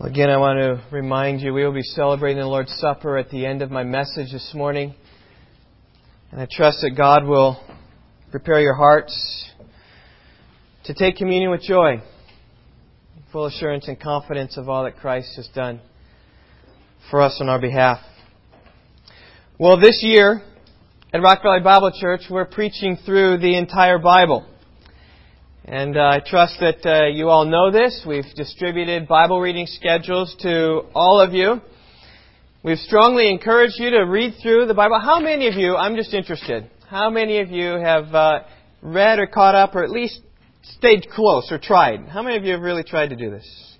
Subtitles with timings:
[0.00, 3.44] Again, I want to remind you we will be celebrating the Lord's Supper at the
[3.44, 4.94] end of my message this morning.
[6.30, 7.60] And I trust that God will
[8.30, 9.50] prepare your hearts
[10.84, 12.00] to take communion with joy,
[13.32, 15.80] full assurance and confidence of all that Christ has done
[17.10, 17.98] for us on our behalf.
[19.58, 20.42] Well, this year
[21.12, 24.46] at Rock Valley Bible Church, we're preaching through the entire Bible.
[25.70, 28.02] And uh, I trust that uh, you all know this.
[28.06, 31.60] We've distributed Bible reading schedules to all of you.
[32.62, 34.98] We've strongly encouraged you to read through the Bible.
[34.98, 38.38] How many of you, I'm just interested, how many of you have uh,
[38.80, 40.22] read or caught up or at least
[40.62, 42.08] stayed close or tried?
[42.08, 43.76] How many of you have really tried to do this?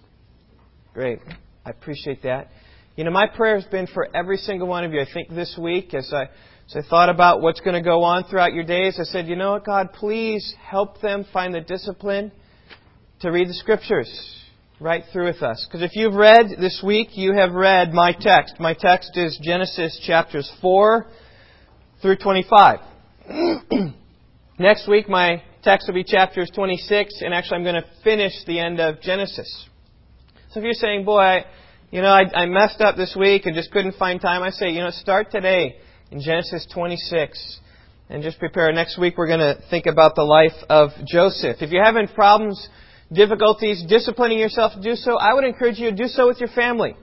[0.92, 1.20] Great.
[1.64, 2.50] I appreciate that.
[2.96, 5.00] You know, my prayer has been for every single one of you.
[5.00, 6.28] I think this week, as I
[6.68, 8.98] so I thought about what's going to go on throughout your days.
[9.00, 12.30] I said, you know what, God, please help them find the discipline
[13.20, 14.44] to read the Scriptures
[14.78, 15.66] right through with us.
[15.66, 18.56] Because if you've read this week, you have read my text.
[18.60, 21.06] My text is Genesis chapters 4
[22.02, 22.80] through 25.
[24.58, 28.60] Next week, my text will be chapters 26, and actually I'm going to finish the
[28.60, 29.68] end of Genesis.
[30.50, 31.44] So if you're saying, boy, I,
[31.90, 34.68] you know, I, I messed up this week and just couldn't find time, I say,
[34.68, 35.78] you know, start today
[36.10, 37.60] in Genesis 26.
[38.10, 38.72] And just prepare.
[38.72, 41.58] Next week we're going to think about the life of Joseph.
[41.60, 42.68] If you're having problems,
[43.12, 46.48] difficulties, disciplining yourself to do so, I would encourage you to do so with your
[46.48, 46.96] family.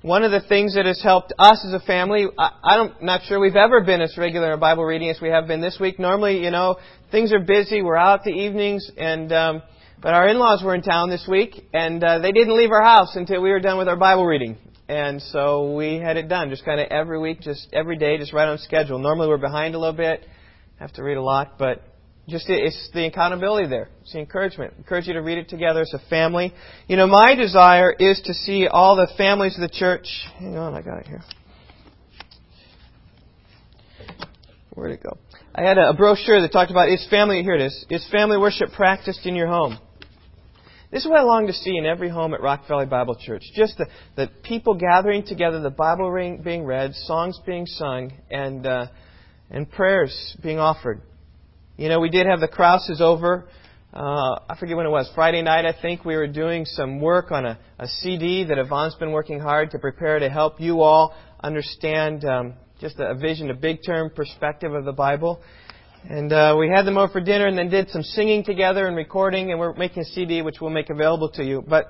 [0.00, 3.40] One of the things that has helped us as a family, I, am not sure
[3.40, 5.98] we've ever been as regular in Bible reading as we have been this week.
[5.98, 6.76] Normally, you know,
[7.10, 7.80] things are busy.
[7.80, 9.62] We're out the evenings, and um,
[10.02, 13.16] but our in-laws were in town this week, and uh, they didn't leave our house
[13.16, 14.58] until we were done with our Bible reading.
[14.88, 18.32] And so we had it done, just kind of every week, just every day, just
[18.32, 18.98] right on schedule.
[18.98, 20.26] Normally we're behind a little bit,
[20.78, 21.82] have to read a lot, but
[22.28, 23.88] just it's the accountability there.
[24.02, 24.74] It's the encouragement.
[24.76, 26.52] Encourage you to read it together as a family.
[26.86, 30.06] You know, my desire is to see all the families of the church.
[30.38, 31.22] Hang on, I got it here.
[34.74, 35.16] Where'd it go?
[35.54, 37.42] I had a brochure that talked about is family.
[37.42, 37.86] Here it is.
[37.88, 39.78] Is family worship practiced in your home?
[40.94, 43.42] This is what I long to see in every home at Rock Valley Bible Church.
[43.56, 46.08] Just the, the people gathering together, the Bible
[46.44, 48.86] being read, songs being sung, and, uh,
[49.50, 51.02] and prayers being offered.
[51.76, 53.48] You know, we did have the Krauses over.
[53.92, 55.10] Uh, I forget when it was.
[55.16, 58.94] Friday night, I think, we were doing some work on a, a CD that Yvonne's
[58.94, 61.12] been working hard to prepare to help you all
[61.42, 65.42] understand um, just a vision, a big term perspective of the Bible.
[66.08, 68.94] And uh, we had them over for dinner and then did some singing together and
[68.94, 71.64] recording, and we're making a CD which we'll make available to you.
[71.66, 71.86] But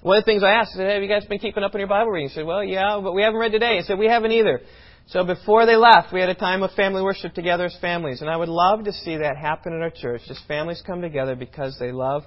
[0.00, 1.80] one of the things I asked, I said, have you guys been keeping up on
[1.80, 2.28] your Bible reading?
[2.28, 3.78] He said, well, yeah, but we haven't read today.
[3.78, 4.60] I said, we haven't either.
[5.08, 8.20] So before they left, we had a time of family worship together as families.
[8.20, 10.22] And I would love to see that happen in our church.
[10.28, 12.22] Just families come together because they love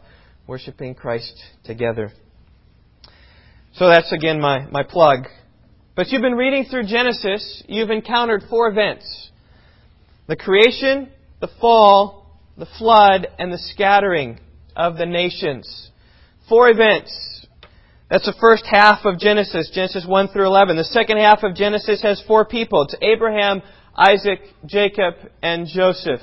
[0.48, 1.34] worshiping Christ
[1.64, 2.12] together.
[3.76, 5.28] So that's again my, my plug.
[5.96, 7.64] But you've been reading through Genesis.
[7.68, 9.30] You've encountered four events.
[10.28, 11.10] The creation,
[11.40, 14.40] the fall, the flood, and the scattering
[14.76, 15.92] of the nations.
[16.50, 17.46] Four events.
[18.10, 20.78] That's the first half of Genesis, Genesis 1 through 11.
[20.78, 22.84] The second half of Genesis has four people.
[22.84, 23.62] It's Abraham,
[23.96, 26.22] Isaac, Jacob, and Joseph.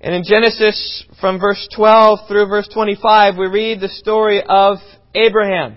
[0.00, 4.78] And in Genesis, from verse 12 through verse 25, we read the story of
[5.14, 5.76] Abraham.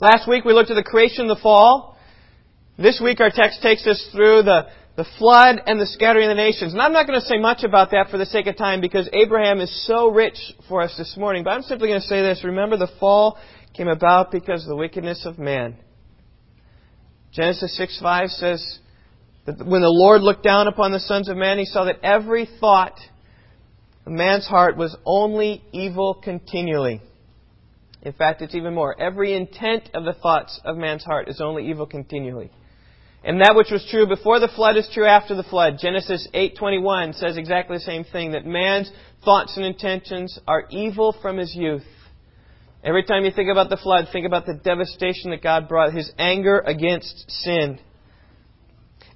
[0.00, 1.98] Last week we looked at the creation the fall.
[2.78, 6.42] This week our text takes us through the the flood and the scattering of the
[6.42, 6.72] nations.
[6.72, 9.08] And I'm not going to say much about that for the sake of time because
[9.12, 11.44] Abraham is so rich for us this morning.
[11.44, 12.42] But I'm simply going to say this.
[12.44, 13.38] Remember, the fall
[13.74, 15.76] came about because of the wickedness of man.
[17.32, 18.78] Genesis 6 5 says
[19.46, 22.48] that when the Lord looked down upon the sons of man, he saw that every
[22.58, 22.98] thought
[24.04, 27.00] of man's heart was only evil continually.
[28.02, 29.00] In fact, it's even more.
[29.00, 32.50] Every intent of the thoughts of man's heart is only evil continually.
[33.22, 35.78] And that which was true before the flood is true after the flood.
[35.78, 38.90] Genesis 8:21 says exactly the same thing that man's
[39.24, 41.84] thoughts and intentions are evil from his youth.
[42.82, 46.10] Every time you think about the flood, think about the devastation that God brought, his
[46.18, 47.78] anger against sin.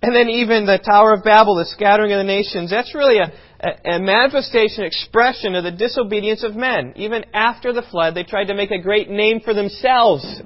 [0.03, 3.33] And then even the Tower of Babel, the scattering of the nations, that's really a,
[3.61, 6.93] a, a manifestation, expression of the disobedience of men.
[6.97, 10.43] Even after the flood, they tried to make a great name for themselves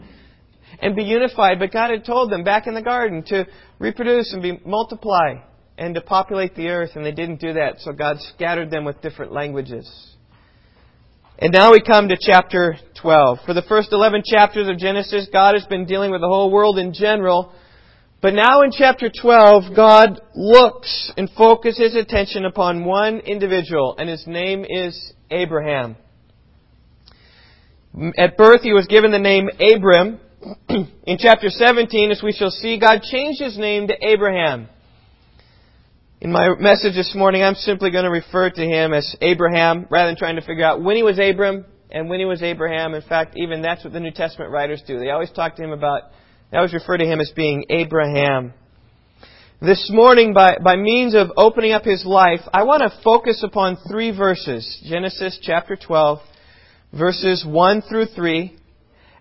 [0.81, 1.59] and be unified.
[1.59, 3.47] But God had told them back in the garden to
[3.79, 5.35] reproduce and be multiply
[5.77, 7.81] and to populate the earth, and they didn't do that.
[7.81, 9.89] So God scattered them with different languages.
[11.39, 13.39] And now we come to chapter 12.
[13.47, 16.79] For the first 11 chapters of Genesis, God has been dealing with the whole world
[16.79, 17.53] in general.
[18.21, 24.09] But now in chapter 12, God looks and focuses his attention upon one individual, and
[24.09, 25.97] his name is Abraham.
[28.19, 30.19] At birth, he was given the name Abram.
[30.41, 34.69] In chapter 17, as we shall see, God changed his name to Abraham.
[36.21, 40.09] In my message this morning, I'm simply going to refer to him as Abraham rather
[40.09, 42.95] than trying to figure out when he was Abram and when he was Abraham.
[42.95, 44.99] In fact, even that's what the New Testament writers do.
[44.99, 46.03] They always talk to him about,
[46.51, 48.53] they always refer to him as being Abraham.
[49.61, 53.77] This morning, by, by means of opening up his life, I want to focus upon
[53.91, 54.83] three verses.
[54.89, 56.21] Genesis chapter 12,
[56.93, 58.57] verses 1 through 3.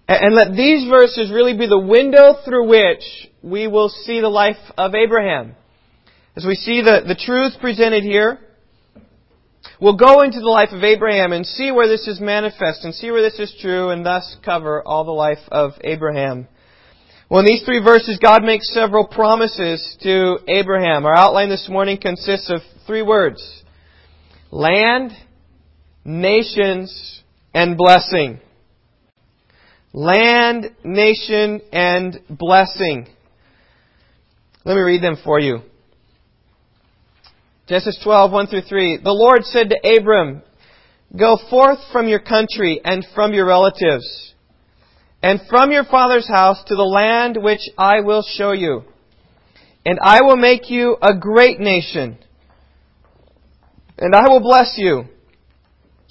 [0.07, 3.04] And let these verses really be the window through which
[3.42, 5.56] we will see the life of Abraham.
[6.36, 8.39] As we see the, the truth presented here,
[9.81, 13.12] we'll go into the life of Abraham and see where this is manifest and see
[13.12, 16.48] where this is true and thus cover all the life of Abraham.
[17.30, 21.06] Well, in these three verses, God makes several promises to Abraham.
[21.06, 23.63] Our outline this morning consists of three words.
[24.51, 25.12] Land,
[26.06, 27.21] nations,
[27.54, 28.39] and blessing.
[29.94, 33.07] Land, nation, and blessing.
[34.66, 35.60] Let me read them for you.
[37.68, 38.98] Genesis 12, 1 through 3.
[39.04, 40.42] The Lord said to Abram,
[41.18, 44.34] Go forth from your country and from your relatives,
[45.24, 48.83] and from your father's house to the land which I will show you.
[49.86, 52.18] And I will make you a great nation.
[53.98, 55.06] And I will bless you,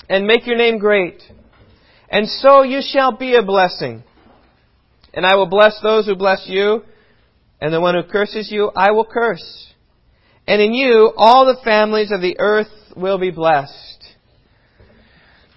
[0.08, 1.22] and make your name great.
[2.08, 4.04] And so you shall be a blessing.
[5.14, 6.82] And I will bless those who bless you,
[7.60, 9.66] and the one who curses you I will curse
[10.46, 14.04] and in you all the families of the earth will be blessed.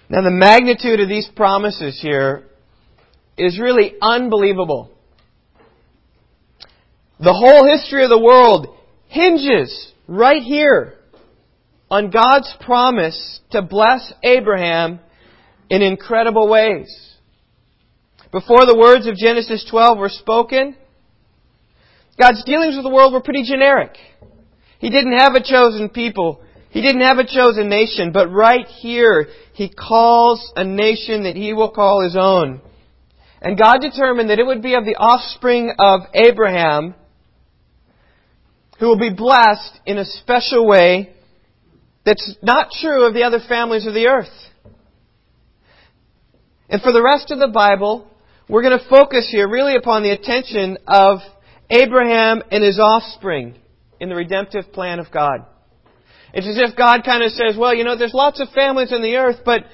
[0.08, 2.44] Now, the magnitude of these promises here
[3.38, 4.90] is really unbelievable.
[7.20, 8.76] The whole history of the world
[9.06, 10.94] hinges right here
[11.90, 14.98] on God's promise to bless Abraham
[15.70, 17.16] in incredible ways.
[18.32, 20.76] Before the words of Genesis 12 were spoken,
[22.20, 23.96] God's dealings with the world were pretty generic.
[24.78, 26.42] He didn't have a chosen people.
[26.70, 31.52] He didn't have a chosen nation, but right here, He calls a nation that He
[31.52, 32.60] will call His own.
[33.40, 36.94] And God determined that it would be of the offspring of Abraham
[38.78, 41.14] who will be blessed in a special way
[42.04, 44.28] that's not true of the other families of the earth.
[46.70, 48.08] And for the rest of the Bible,
[48.48, 51.18] we're going to focus here really upon the attention of
[51.68, 53.56] Abraham and his offspring
[53.98, 55.46] in the redemptive plan of God.
[56.32, 59.02] It's as if God kind of says, well, you know, there's lots of families in
[59.02, 59.64] the earth, but,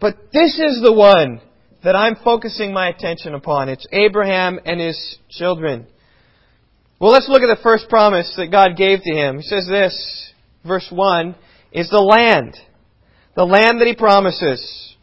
[0.00, 1.40] but this is the one
[1.82, 3.68] that I'm focusing my attention upon.
[3.68, 5.88] It's Abraham and his children.
[7.00, 9.38] Well, let's look at the first promise that God gave to him.
[9.38, 10.32] He says this,
[10.64, 11.34] verse 1,
[11.72, 12.56] is the land.
[13.34, 14.93] The land that he promises.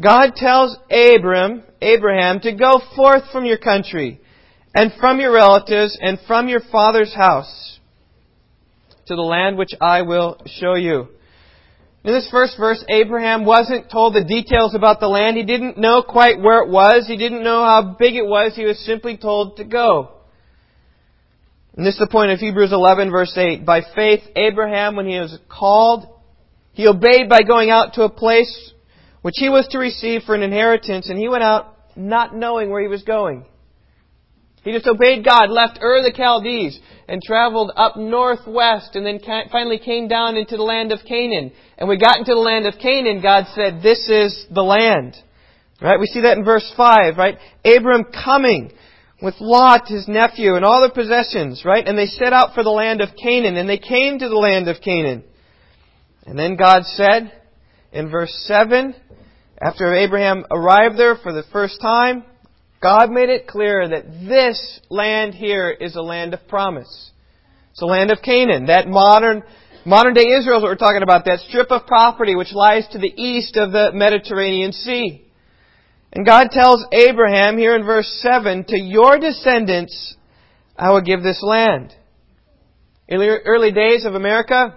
[0.00, 4.20] God tells Abram, Abraham, to go forth from your country
[4.74, 7.78] and from your relatives and from your father's house
[9.06, 11.08] to the land which I will show you.
[12.02, 15.36] In this first verse, Abraham wasn't told the details about the land.
[15.36, 17.04] He didn't know quite where it was.
[17.06, 18.54] He didn't know how big it was.
[18.54, 20.12] He was simply told to go.
[21.76, 23.66] And this is the point of Hebrews 11 verse 8.
[23.66, 26.06] By faith, Abraham, when he was called,
[26.72, 28.72] he obeyed by going out to a place
[29.22, 32.82] which he was to receive for an inheritance, and he went out not knowing where
[32.82, 33.44] he was going.
[34.62, 39.78] He just obeyed God, left Ur the Chaldees, and traveled up northwest, and then finally
[39.78, 41.52] came down into the land of Canaan.
[41.78, 45.16] And we got into the land of Canaan, God said, This is the land.
[45.80, 45.98] Right?
[45.98, 47.38] We see that in verse 5, right?
[47.64, 48.70] Abram coming
[49.22, 51.86] with Lot, his nephew, and all their possessions, right?
[51.86, 54.68] And they set out for the land of Canaan, and they came to the land
[54.68, 55.24] of Canaan.
[56.26, 57.32] And then God said,
[57.92, 58.94] in verse 7,
[59.60, 62.24] after Abraham arrived there for the first time,
[62.82, 67.10] God made it clear that this land here is a land of promise.
[67.72, 68.66] It's a land of Canaan.
[68.66, 69.42] That modern,
[69.84, 71.26] modern day Israel is what we're talking about.
[71.26, 75.26] That strip of property which lies to the east of the Mediterranean Sea.
[76.12, 80.16] And God tells Abraham here in verse 7, to your descendants
[80.76, 81.94] I will give this land.
[83.08, 84.74] In the early days of America,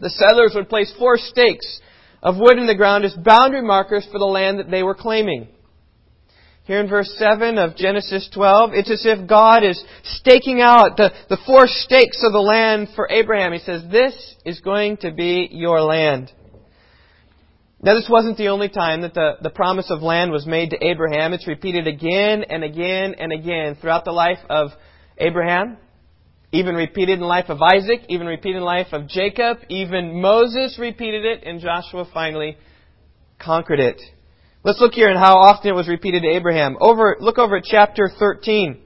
[0.00, 1.80] the settlers would place four stakes
[2.22, 5.48] of wood in the ground as boundary markers for the land that they were claiming.
[6.64, 11.10] Here in verse 7 of Genesis 12, it's as if God is staking out the,
[11.28, 13.52] the four stakes of the land for Abraham.
[13.52, 16.30] He says, This is going to be your land.
[17.84, 20.86] Now, this wasn't the only time that the, the promise of land was made to
[20.86, 21.32] Abraham.
[21.32, 24.70] It's repeated again and again and again throughout the life of
[25.18, 25.78] Abraham,
[26.52, 30.20] even repeated in the life of Isaac, even repeated in the life of Jacob, even
[30.20, 32.58] Moses repeated it, and Joshua finally
[33.42, 34.00] conquered it.
[34.62, 36.76] Let's look here at how often it was repeated to Abraham.
[36.78, 38.80] Over, look over at chapter 13.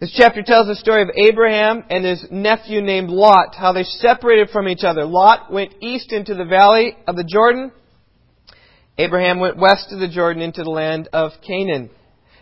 [0.00, 4.50] This chapter tells the story of Abraham and his nephew named Lot, how they separated
[4.50, 5.04] from each other.
[5.04, 7.70] Lot went east into the valley of the Jordan.
[8.98, 11.90] Abraham went west of the Jordan into the land of Canaan.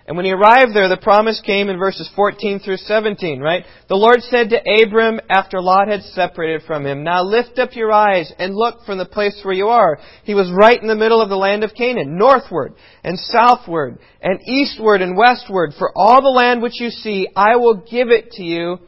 [0.06, 3.64] And when he arrived there, the promise came in verses 14 through 17, right?
[3.88, 7.90] The Lord said to Abram after Lot had separated from him, Now lift up your
[7.90, 9.98] eyes and look from the place where you are.
[10.24, 14.40] He was right in the middle of the land of Canaan, northward and southward and
[14.46, 15.72] eastward and westward.
[15.78, 18.80] For all the land which you see, I will give it to you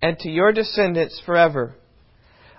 [0.00, 1.74] and to your descendants forever.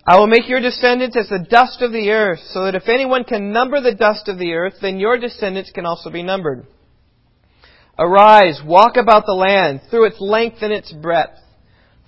[0.06, 3.24] I will make your descendants as the dust of the earth, so that if anyone
[3.24, 6.68] can number the dust of the earth, then your descendants can also be numbered.
[7.98, 11.40] Arise, walk about the land through its length and its breadth,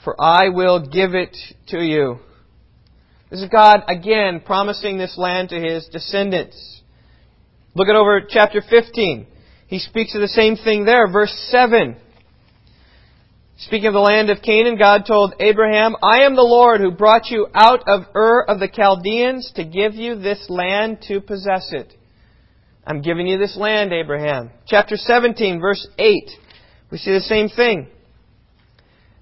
[0.04, 1.36] for I will give it
[1.68, 2.20] to you.
[3.30, 6.82] This is God again promising this land to his descendants.
[7.74, 9.28] Look at over chapter 15.
[9.68, 11.96] He speaks of the same thing there, verse 7.
[13.60, 17.28] Speaking of the land of Canaan, God told Abraham, I am the Lord who brought
[17.30, 21.94] you out of Ur of the Chaldeans to give you this land to possess it.
[22.88, 24.50] I'm giving you this land, Abraham.
[24.66, 26.30] Chapter 17, verse 8.
[26.90, 27.88] We see the same thing.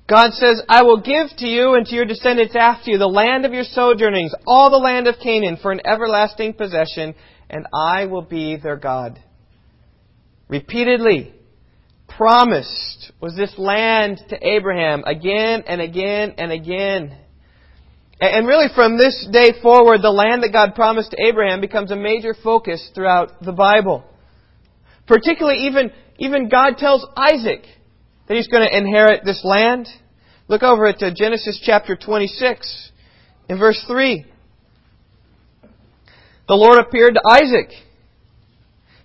[0.07, 3.43] God says, I will give to you and to your descendants after you the land
[3.43, 7.15] of your sojournings, all the land of Canaan for an everlasting possession,
[7.49, 9.19] and I will be their God.
[10.47, 11.33] Repeatedly
[12.07, 17.17] promised was this land to Abraham again and again and again.
[18.19, 21.97] And really, from this day forward, the land that God promised to Abraham becomes a
[21.97, 24.05] major focus throughout the Bible.
[25.05, 27.63] Particularly, even, even God tells Isaac
[28.27, 29.87] that he's going to inherit this land.
[30.47, 32.91] Look over at uh, Genesis chapter 26,
[33.49, 34.25] in verse 3.
[36.47, 37.69] The Lord appeared to Isaac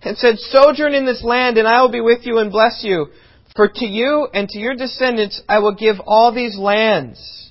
[0.03, 3.07] and said, Sojourn in this land, and I will be with you and bless you.
[3.57, 7.50] For to you and to your descendants I will give all these lands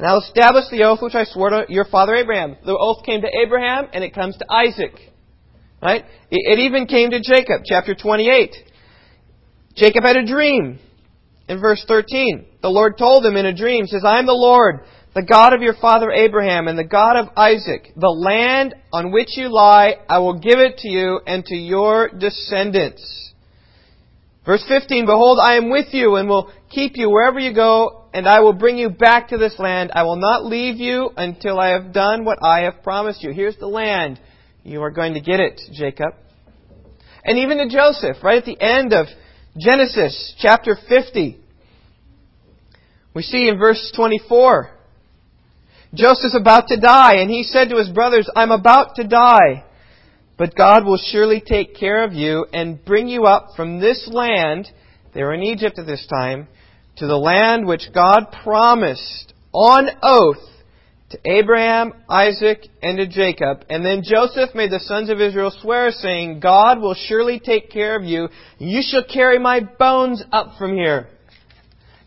[0.00, 2.56] and I'll establish the oath which I swore to your father Abraham.
[2.64, 4.94] The oath came to Abraham, and it comes to Isaac.
[5.82, 6.06] Right?
[6.30, 8.54] It, even came to Jacob, chapter 28.
[9.76, 10.78] Jacob had a dream.
[11.48, 14.80] In verse 13, the Lord told him in a dream, says, I am the Lord,
[15.14, 17.92] the God of your father Abraham, and the God of Isaac.
[17.94, 22.08] The land on which you lie, I will give it to you and to your
[22.08, 23.34] descendants.
[24.46, 28.28] Verse 15, Behold, I am with you and will keep you wherever you go and
[28.28, 29.90] I will bring you back to this land.
[29.94, 33.32] I will not leave you until I have done what I have promised you.
[33.32, 34.20] Here's the land.
[34.62, 36.14] You are going to get it, Jacob.
[37.24, 39.06] And even to Joseph, right at the end of
[39.58, 41.38] Genesis chapter 50,
[43.14, 44.70] we see in verse 24,
[45.94, 49.64] Joseph's about to die, and he said to his brothers, I'm about to die,
[50.38, 54.68] but God will surely take care of you and bring you up from this land.
[55.12, 56.48] They were in Egypt at this time
[56.96, 60.50] to the land which God promised on oath
[61.10, 63.64] to Abraham, Isaac, and to Jacob.
[63.68, 67.96] And then Joseph made the sons of Israel swear, saying, God will surely take care
[67.96, 68.28] of you.
[68.58, 71.08] You shall carry my bones up from here.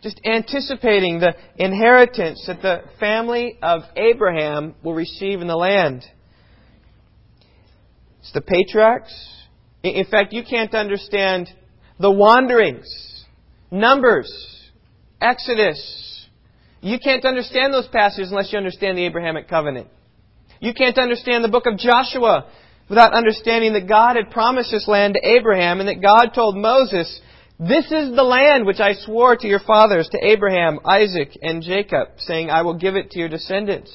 [0.02, 6.06] Just anticipating the inheritance that the family of Abraham will receive in the land.
[8.20, 9.13] It's the patriarchs.
[9.84, 11.50] In fact, you can't understand
[12.00, 13.25] the wanderings,
[13.70, 14.53] numbers,
[15.24, 16.27] Exodus.
[16.82, 19.88] You can't understand those passages unless you understand the Abrahamic covenant.
[20.60, 22.46] You can't understand the book of Joshua
[22.89, 27.22] without understanding that God had promised this land to Abraham and that God told Moses,
[27.58, 32.10] This is the land which I swore to your fathers, to Abraham, Isaac, and Jacob,
[32.18, 33.92] saying, I will give it to your descendants.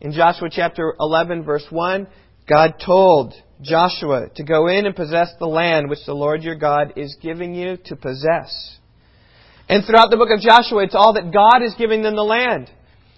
[0.00, 2.06] In Joshua chapter 11, verse 1,
[2.48, 6.94] God told Joshua to go in and possess the land which the Lord your God
[6.96, 8.78] is giving you to possess.
[9.74, 12.70] And throughout the book of Joshua, it's all that God is giving them the land.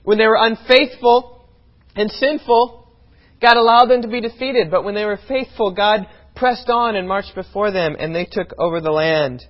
[0.04, 1.46] When they were unfaithful
[1.94, 2.88] and sinful,
[3.42, 4.70] God allowed them to be defeated.
[4.70, 8.54] But when they were faithful, God pressed on and marched before them, and they took
[8.58, 9.42] over the land.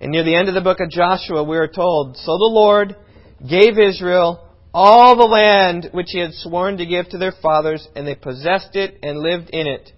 [0.00, 2.94] And near the end of the book of Joshua, we are told, So the Lord
[3.40, 8.06] gave Israel all the land which he had sworn to give to their fathers, and
[8.06, 9.90] they possessed it and lived in it.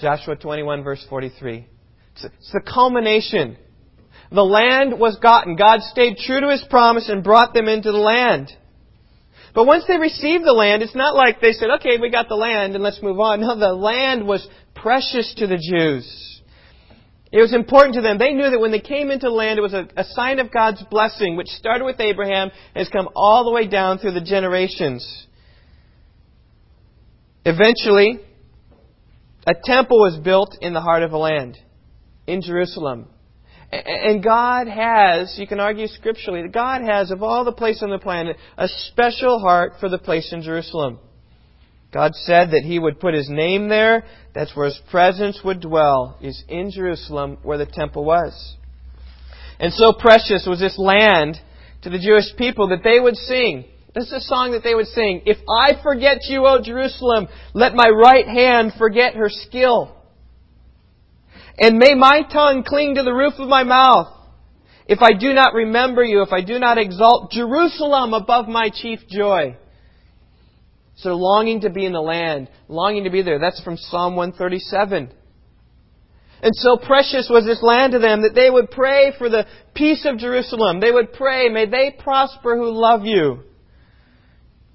[0.00, 1.68] Joshua 21, verse 43.
[2.16, 3.58] It's the culmination
[4.30, 5.56] the land was gotten.
[5.56, 8.52] God stayed true to His promise and brought them into the land.
[9.54, 12.34] But once they received the land, it's not like they said, okay, we got the
[12.34, 13.40] land and let's move on.
[13.40, 16.40] No, the land was precious to the Jews.
[17.30, 18.18] It was important to them.
[18.18, 20.52] They knew that when they came into the land, it was a, a sign of
[20.52, 24.20] God's blessing, which started with Abraham and has come all the way down through the
[24.20, 25.26] generations.
[27.44, 28.20] Eventually,
[29.46, 31.58] a temple was built in the heart of the land,
[32.26, 33.08] in Jerusalem.
[33.70, 37.90] And God has, you can argue scripturally, that God has, of all the places on
[37.90, 40.98] the planet, a special heart for the place in Jerusalem.
[41.92, 44.04] God said that He would put His name there.
[44.34, 48.56] That's where His presence would dwell, is in Jerusalem where the temple was.
[49.60, 51.38] And so precious was this land
[51.82, 53.64] to the Jewish people that they would sing.
[53.94, 55.22] This is a song that they would sing.
[55.26, 59.94] If I forget you, O Jerusalem, let my right hand forget her skill.
[61.58, 64.14] And may my tongue cling to the roof of my mouth.
[64.86, 69.00] If I do not remember you, if I do not exalt Jerusalem above my chief
[69.08, 69.56] joy.
[70.96, 73.38] So longing to be in the land, longing to be there.
[73.38, 75.12] That's from Psalm 137.
[76.40, 80.06] And so precious was this land to them that they would pray for the peace
[80.06, 80.80] of Jerusalem.
[80.80, 83.42] They would pray, may they prosper who love you.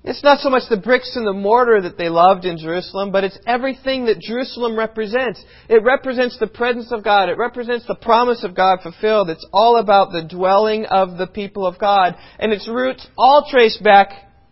[0.06, 3.24] It's not so much the bricks and the mortar that they loved in Jerusalem, but
[3.24, 5.42] it's everything that Jerusalem represents.
[5.70, 7.30] It represents the presence of God.
[7.30, 9.30] It represents the promise of God fulfilled.
[9.30, 12.16] It's all about the dwelling of the people of God.
[12.38, 14.10] And its roots all trace back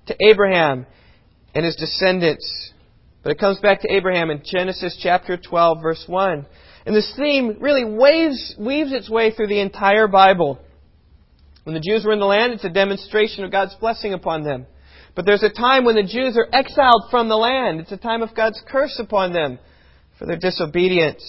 [0.08, 0.86] to Abraham
[1.53, 2.72] and his descendants.
[3.22, 6.46] But it comes back to Abraham in Genesis chapter 12 verse 1.
[6.86, 10.60] And this theme really waves, weaves its way through the entire Bible.
[11.65, 14.65] When the Jews were in the land, it's a demonstration of God's blessing upon them.
[15.15, 17.79] But there's a time when the Jews are exiled from the land.
[17.79, 19.59] It's a time of God's curse upon them
[20.17, 21.23] for their disobedience.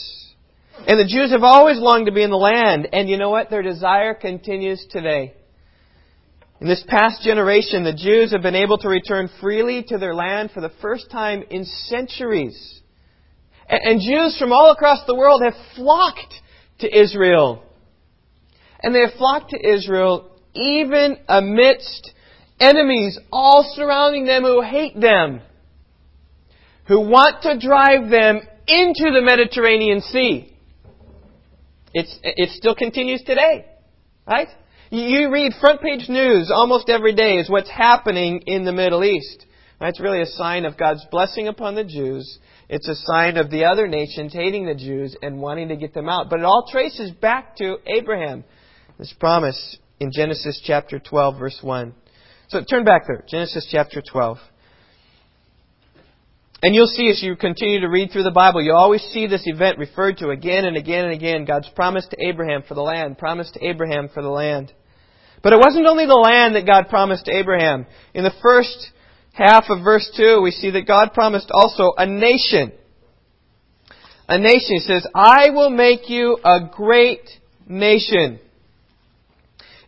[0.86, 2.88] And the Jews have always longed to be in the land.
[2.92, 3.50] And you know what?
[3.50, 5.34] Their desire continues today.
[6.60, 10.52] In this past generation, the Jews have been able to return freely to their land
[10.52, 12.80] for the first time in centuries.
[13.68, 16.34] And Jews from all across the world have flocked
[16.80, 17.64] to Israel.
[18.80, 22.12] And they have flocked to Israel even amidst
[22.61, 25.40] enemies all surrounding them who hate them,
[26.87, 30.54] who want to drive them into the Mediterranean Sea.
[31.94, 33.66] It's, it still continues today,
[34.26, 34.49] right?
[34.91, 39.47] You read front page news almost every day is what's happening in the Middle East.
[39.80, 42.38] It's really a sign of God's blessing upon the Jews.
[42.69, 46.08] It's a sign of the other nations hating the Jews and wanting to get them
[46.08, 46.30] out.
[46.30, 48.45] But it all traces back to Abraham,
[48.99, 51.95] this promise in Genesis chapter 12, verse 1.
[52.52, 54.36] So turn back there, Genesis chapter 12.
[56.62, 59.45] And you'll see as you continue to read through the Bible, you always see this
[59.47, 61.47] event referred to again and again and again.
[61.47, 64.71] God's promise to Abraham for the land, promise to Abraham for the land.
[65.43, 67.86] But it wasn't only the land that God promised to Abraham.
[68.12, 68.91] In the first
[69.32, 72.71] half of verse 2, we see that God promised also a nation.
[74.28, 74.73] A nation.
[74.73, 77.30] He says, I will make you a great
[77.67, 78.41] nation.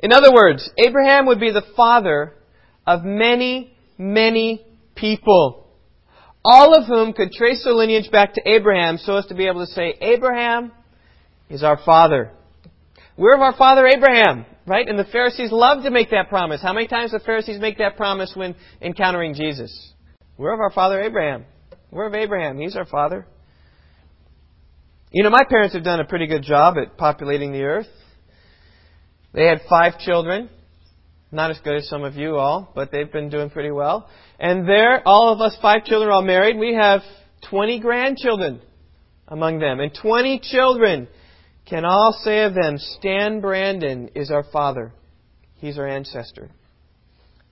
[0.00, 2.32] In other words, Abraham would be the father
[2.86, 5.66] of many, many people,
[6.44, 9.64] all of whom could trace their lineage back to Abraham so as to be able
[9.64, 10.72] to say, Abraham
[11.48, 12.30] is our father.
[13.16, 14.88] We're of our father Abraham, right?
[14.88, 16.60] And the Pharisees love to make that promise.
[16.60, 19.92] How many times do the Pharisees make that promise when encountering Jesus?
[20.36, 21.44] We're of our father Abraham.
[21.90, 22.58] We're of Abraham.
[22.58, 23.26] He's our father.
[25.12, 27.86] You know, my parents have done a pretty good job at populating the earth.
[29.32, 30.50] They had five children.
[31.34, 34.08] Not as good as some of you all, but they've been doing pretty well.
[34.38, 36.56] And there, all of us five children are all married.
[36.56, 37.00] We have
[37.50, 38.60] 20 grandchildren
[39.26, 39.80] among them.
[39.80, 41.08] And 20 children
[41.68, 44.92] can all say of them, Stan Brandon is our father.
[45.56, 46.50] He's our ancestor.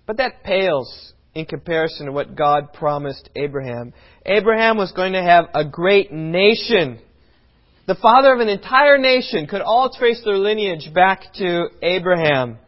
[0.07, 3.95] But that pales in comparison to what God promised Abraham.
[4.25, 7.01] Abraham was going to have a great nation.
[7.89, 12.59] The father of an entire nation could all trace their lineage back to Abraham.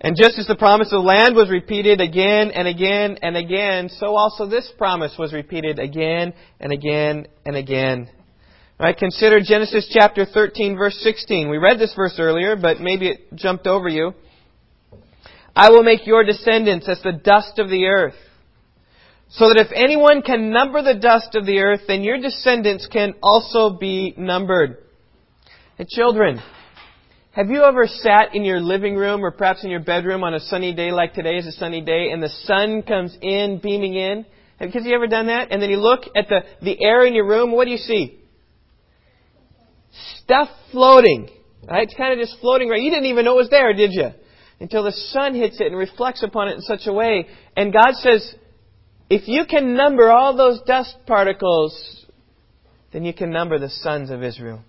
[0.00, 4.16] And just as the promise of land was repeated again and again and again, so
[4.16, 8.08] also this promise was repeated again and again and again.
[8.78, 11.50] Right, consider Genesis chapter 13 verse 16.
[11.50, 14.12] We read this verse earlier, but maybe it jumped over you.
[15.56, 18.14] I will make your descendants as the dust of the earth,
[19.30, 23.14] so that if anyone can number the dust of the earth, then your descendants can
[23.20, 24.76] also be numbered.
[25.76, 26.40] And children,
[27.38, 30.40] have you ever sat in your living room or perhaps in your bedroom on a
[30.40, 34.26] sunny day like today is a sunny day and the sun comes in, beaming in?
[34.58, 35.52] Have you ever done that?
[35.52, 38.18] And then you look at the, the air in your room, what do you see?
[40.16, 41.30] Stuff floating.
[41.70, 41.84] Right?
[41.84, 42.82] It's kind of just floating right.
[42.82, 44.08] You didn't even know it was there, did you?
[44.58, 47.28] Until the sun hits it and reflects upon it in such a way.
[47.56, 48.34] And God says,
[49.08, 52.04] if you can number all those dust particles,
[52.92, 54.64] then you can number the sons of Israel.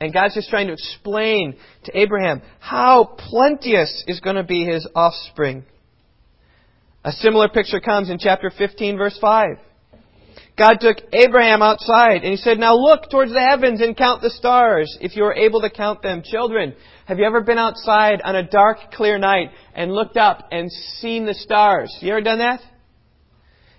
[0.00, 4.86] And God's just trying to explain to Abraham how plenteous is going to be his
[4.94, 5.64] offspring.
[7.04, 9.56] A similar picture comes in chapter 15, verse 5.
[10.56, 14.30] God took Abraham outside and he said, Now look towards the heavens and count the
[14.30, 16.22] stars, if you are able to count them.
[16.24, 16.74] Children,
[17.06, 21.26] have you ever been outside on a dark, clear night and looked up and seen
[21.26, 21.96] the stars?
[22.00, 22.60] You ever done that?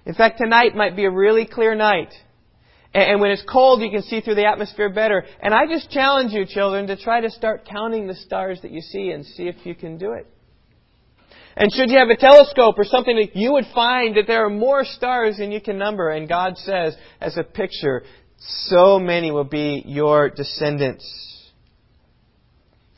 [0.05, 2.13] In fact, tonight might be a really clear night.
[2.93, 5.23] And when it's cold, you can see through the atmosphere better.
[5.41, 8.81] And I just challenge you, children, to try to start counting the stars that you
[8.81, 10.25] see and see if you can do it.
[11.55, 14.85] And should you have a telescope or something, you would find that there are more
[14.85, 16.09] stars than you can number.
[16.09, 18.03] And God says, as a picture,
[18.37, 21.05] so many will be your descendants.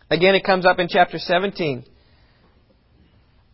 [0.09, 1.85] Again, it comes up in chapter 17.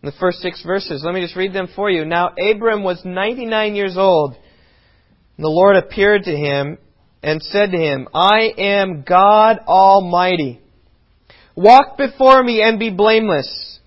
[0.04, 1.02] The first six verses.
[1.04, 2.06] Let me just read them for you.
[2.06, 4.36] Now, Abram was 99 years old
[5.38, 6.78] and the Lord appeared to him
[7.24, 10.60] and said to him, I am God Almighty.
[11.56, 13.80] Walk before me and be blameless.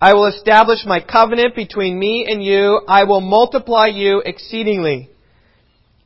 [0.00, 2.82] I will establish my covenant between me and you.
[2.86, 5.10] I will multiply you exceedingly.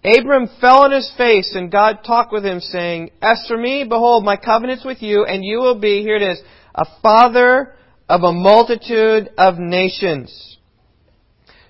[0.05, 4.25] Abram fell on his face and God talked with him saying, As for me, behold,
[4.25, 6.41] my covenant's with you and you will be, here it is,
[6.75, 7.75] a father
[8.09, 10.57] of a multitude of nations.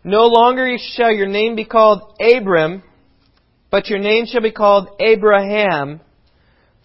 [0.04, 2.82] No longer shall your name be called Abram,
[3.70, 6.00] but your name shall be called Abraham,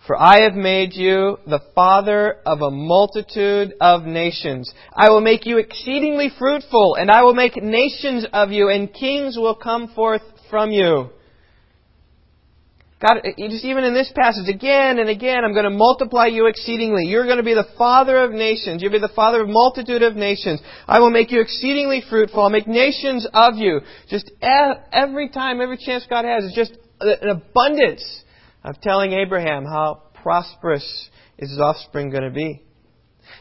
[0.06, 4.74] for I have made you the father of a multitude of nations.
[4.94, 9.38] I will make you exceedingly fruitful, and I will make nations of you, and kings
[9.38, 11.10] will come forth from you.
[13.04, 17.04] God, just even in this passage, again and again, I'm going to multiply you exceedingly.
[17.04, 18.82] You're going to be the father of nations.
[18.82, 20.62] You'll be the father of multitude of nations.
[20.88, 22.42] I will make you exceedingly fruitful.
[22.42, 23.82] I'll make nations of you.
[24.10, 28.24] Just every time, every chance God has, is just an abundance
[28.64, 32.62] of telling Abraham how prosperous is his offspring going to be.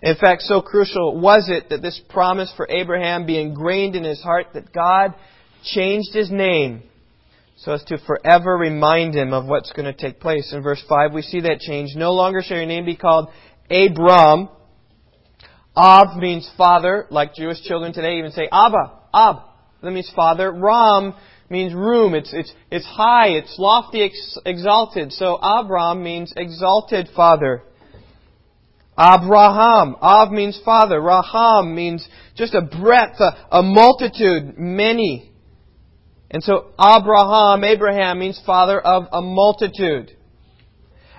[0.02, 4.20] In fact, so crucial was it that this promise for Abraham be ingrained in his
[4.22, 5.14] heart that God
[5.62, 6.82] changed his name
[7.62, 10.52] so as to forever remind him of what's going to take place.
[10.52, 11.90] In verse 5, we see that change.
[11.94, 13.28] No longer shall your name be called
[13.70, 14.48] Abram.
[15.76, 19.36] Ab means father, like Jewish children today even say Abba, Ab.
[19.80, 20.52] That means father.
[20.52, 21.14] Ram
[21.48, 22.14] means room.
[22.14, 25.12] It's, it's, it's high, it's lofty, ex- exalted.
[25.12, 27.62] So Abram means exalted father.
[28.98, 29.96] Abraham.
[30.00, 31.00] Av means father.
[31.00, 35.31] Raham means just a breadth, a, a multitude, many.
[36.32, 40.16] And so Abraham, Abraham means father of a multitude.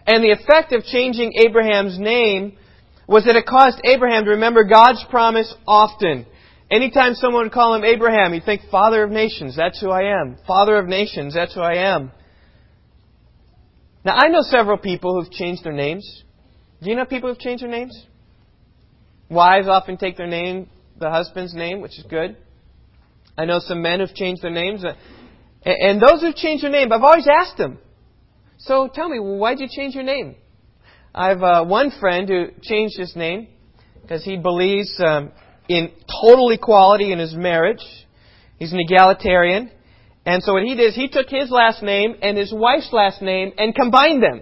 [0.07, 2.57] And the effect of changing Abraham's name
[3.07, 6.25] was that it caused Abraham to remember God's promise often.
[6.71, 10.37] Anytime someone would call him Abraham, he'd think, Father of nations, that's who I am.
[10.47, 12.11] Father of nations, that's who I am.
[14.03, 16.23] Now, I know several people who've changed their names.
[16.81, 18.05] Do you know people who've changed their names?
[19.29, 22.35] Wives often take their name, the husband's name, which is good.
[23.37, 24.83] I know some men who've changed their names.
[24.85, 24.93] Uh,
[25.65, 27.79] and those who've changed their name, I've always asked them,
[28.57, 30.35] so tell me, why'd you change your name?
[31.13, 33.47] I have uh, one friend who changed his name
[34.01, 35.31] because he believes um,
[35.67, 35.91] in
[36.21, 37.83] total equality in his marriage.
[38.57, 39.71] He's an egalitarian.
[40.25, 43.21] And so what he did is he took his last name and his wife's last
[43.21, 44.41] name and combined them.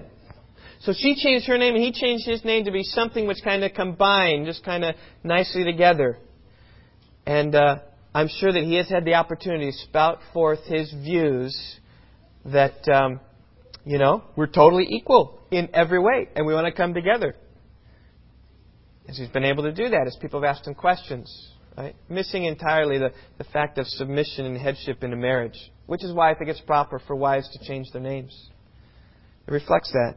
[0.82, 3.64] So she changed her name and he changed his name to be something which kind
[3.64, 6.18] of combined, just kind of nicely together.
[7.26, 7.78] And uh,
[8.14, 11.58] I'm sure that he has had the opportunity to spout forth his views
[12.46, 13.22] that, um,
[13.86, 17.36] you know, we're totally equal in every way and we want to come together.
[19.08, 21.96] As he's been able to do that as people have asked him questions, right?
[22.10, 26.32] Missing entirely the, the fact of submission and headship in a marriage, which is why
[26.32, 28.50] I think it's proper for wives to change their names.
[29.48, 30.16] It reflects that.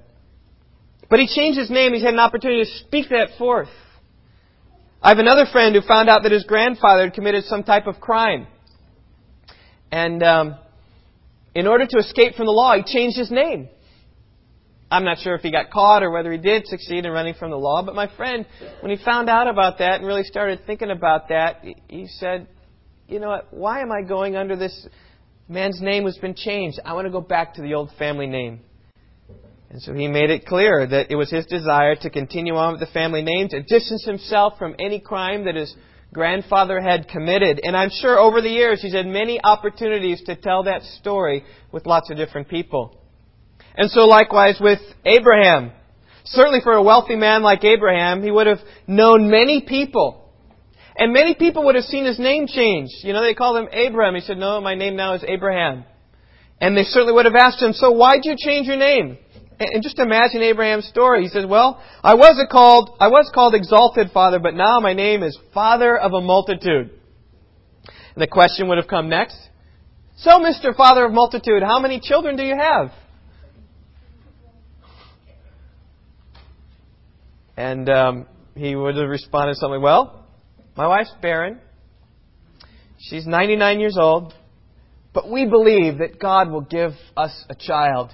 [1.08, 1.92] But he changed his name.
[1.92, 3.68] He's had an opportunity to speak that forth.
[5.04, 8.00] I have another friend who found out that his grandfather had committed some type of
[8.00, 8.46] crime.
[9.92, 10.54] And um,
[11.54, 13.68] in order to escape from the law, he changed his name.
[14.90, 17.50] I'm not sure if he got caught or whether he did succeed in running from
[17.50, 18.46] the law, but my friend,
[18.80, 22.48] when he found out about that and really started thinking about that, he said,
[23.06, 23.52] You know what?
[23.52, 24.88] Why am I going under this
[25.48, 26.80] man's name who's been changed?
[26.82, 28.60] I want to go back to the old family name.
[29.74, 32.80] And so he made it clear that it was his desire to continue on with
[32.80, 35.74] the family name, to distance himself from any crime that his
[36.12, 37.58] grandfather had committed.
[37.60, 41.86] And I'm sure over the years he's had many opportunities to tell that story with
[41.86, 43.00] lots of different people.
[43.74, 45.72] And so likewise with Abraham.
[46.22, 50.30] Certainly for a wealthy man like Abraham, he would have known many people.
[50.96, 52.90] And many people would have seen his name change.
[53.02, 54.14] You know, they called him Abraham.
[54.14, 55.84] He said, no, my name now is Abraham.
[56.60, 59.18] And they certainly would have asked him, so why'd you change your name?
[59.60, 61.22] And just imagine Abraham's story.
[61.22, 65.22] He says, "Well, I was called I was called exalted father, but now my name
[65.22, 66.90] is father of a multitude."
[67.86, 69.38] And the question would have come next:
[70.16, 70.74] So, Mr.
[70.76, 72.90] Father of Multitude, how many children do you have?
[77.56, 80.24] And um, he would have responded something, Well,
[80.76, 81.60] my wife's barren.
[82.98, 84.34] She's 99 years old.
[85.12, 88.10] But we believe that God will give us a child.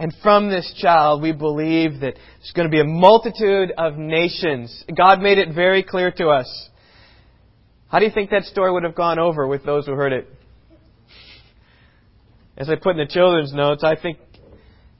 [0.00, 4.82] And from this child, we believe that there's going to be a multitude of nations.
[4.96, 6.70] God made it very clear to us.
[7.88, 10.26] How do you think that story would have gone over with those who heard it?
[12.56, 14.16] As I put in the children's notes, I think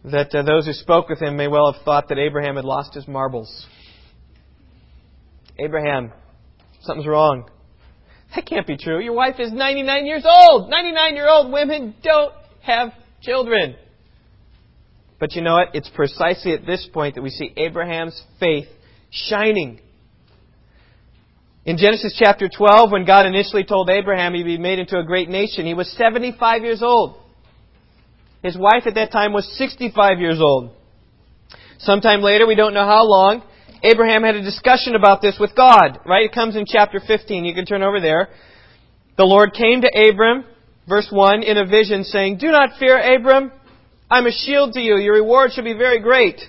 [0.04, 2.92] that uh, those who spoke with him may well have thought that Abraham had lost
[2.92, 3.66] his marbles.
[5.58, 6.12] Abraham,
[6.82, 7.48] something's wrong.
[8.34, 9.00] That can't be true.
[9.00, 10.68] Your wife is 99 years old.
[10.68, 13.76] 99 year old women don't have children.
[15.20, 15.68] But you know what?
[15.74, 18.66] It's precisely at this point that we see Abraham's faith
[19.10, 19.78] shining.
[21.66, 25.28] In Genesis chapter 12, when God initially told Abraham he'd be made into a great
[25.28, 27.20] nation, he was 75 years old.
[28.42, 30.70] His wife at that time was 65 years old.
[31.80, 33.42] Sometime later, we don't know how long,
[33.82, 36.24] Abraham had a discussion about this with God, right?
[36.24, 37.44] It comes in chapter 15.
[37.44, 38.28] You can turn over there.
[39.18, 40.44] The Lord came to Abram,
[40.88, 43.52] verse 1, in a vision saying, Do not fear, Abram.
[44.10, 44.96] I'm a shield to you.
[44.96, 46.40] Your reward shall be very great.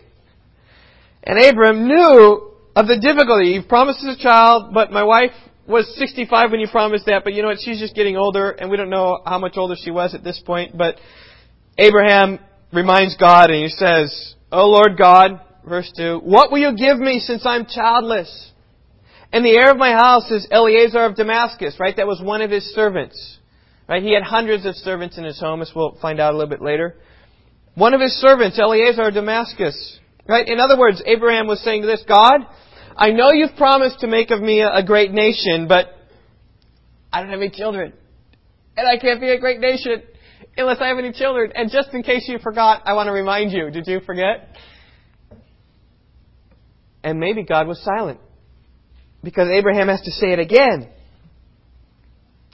[1.24, 3.50] And Abram knew of the difficulty.
[3.50, 5.32] You've promised us a child, but my wife
[5.68, 7.60] was 65 when you promised that, but you know what?
[7.64, 10.42] She's just getting older, and we don't know how much older she was at this
[10.44, 10.76] point.
[10.76, 10.96] But
[11.78, 12.40] Abraham
[12.74, 17.20] reminds God, and he says, O Lord God, verse 2, What will you give me
[17.20, 18.52] since I'm childless?
[19.32, 21.96] And the heir of my house is Eliezer of Damascus, right?
[21.96, 23.38] That was one of his servants.
[23.88, 24.04] Right?
[24.04, 26.62] He had hundreds of servants in his home, as we'll find out a little bit
[26.62, 26.96] later.
[27.76, 30.00] One of his servants, Eliezer of Damascus.
[30.28, 30.48] Right?
[30.48, 32.42] In other words, Abraham was saying to this, God,
[32.96, 35.88] I know you've promised to make of me a great nation, but
[37.12, 37.94] I don't have any children.
[38.78, 40.04] And I can't be a great nation
[40.58, 41.52] unless I have any children.
[41.56, 43.72] And just in case you forgot, I want to remind you.
[43.72, 44.56] Did you forget?
[47.04, 48.20] And maybe God was silent.
[49.24, 50.90] Because Abraham has to say it again.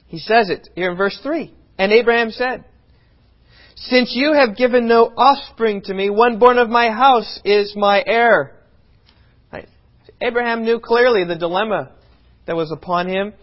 [0.06, 1.54] He says it here in verse 3.
[1.78, 2.64] And Abraham said,
[3.82, 8.02] Since you have given no offspring to me, one born of my house is my
[8.04, 8.56] heir.
[9.52, 9.68] Right.
[10.20, 11.92] Abraham knew clearly the dilemma
[12.46, 13.34] that was upon him.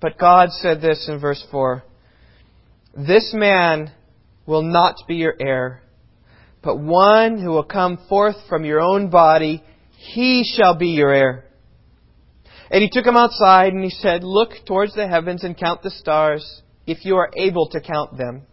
[0.00, 1.82] But God said this in verse 4
[2.96, 3.92] This man
[4.46, 5.82] will not be your heir,
[6.62, 9.62] but one who will come forth from your own body
[9.96, 11.44] he shall be your heir.
[12.70, 15.90] And he took him outside and he said, Look towards the heavens and count the
[15.90, 18.46] stars, if you are able to count them.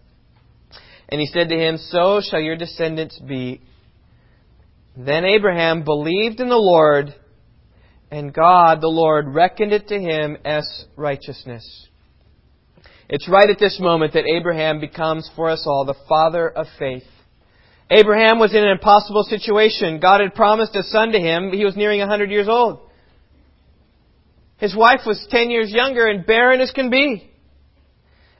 [1.11, 3.61] And he said to him, So shall your descendants be.
[4.95, 7.13] Then Abraham believed in the Lord,
[8.11, 11.87] and God, the Lord, reckoned it to him as righteousness.
[13.07, 17.03] It's right at this moment that Abraham becomes for us all the father of faith.
[17.89, 19.99] Abraham was in an impossible situation.
[19.99, 21.51] God had promised a son to him.
[21.51, 22.81] He was nearing 100 years old.
[24.57, 27.31] His wife was 10 years younger and barren as can be.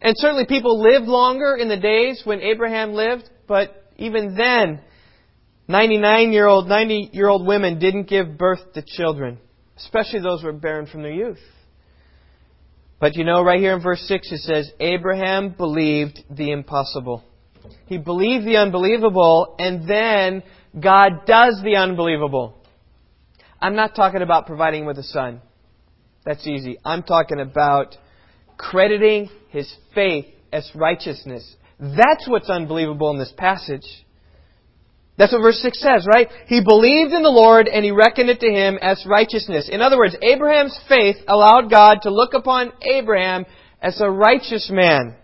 [0.01, 4.79] And certainly people lived longer in the days when Abraham lived, but even then,
[5.67, 9.37] 99 year old, 90 year old women didn't give birth to children,
[9.77, 11.39] especially those who were barren from their youth.
[12.99, 17.23] But you know, right here in verse 6 it says, Abraham believed the impossible.
[17.85, 20.43] He believed the unbelievable, and then
[20.79, 22.55] God does the unbelievable.
[23.61, 25.41] I'm not talking about providing with a son.
[26.25, 26.77] That's easy.
[26.83, 27.95] I'm talking about
[28.59, 31.55] crediting his faith as righteousness.
[31.79, 33.85] That's what's unbelievable in this passage.
[35.17, 36.27] That's what verse 6 says, right?
[36.47, 39.69] He believed in the Lord and he reckoned it to him as righteousness.
[39.71, 43.45] In other words, Abraham's faith allowed God to look upon Abraham
[43.81, 45.15] as a righteous man.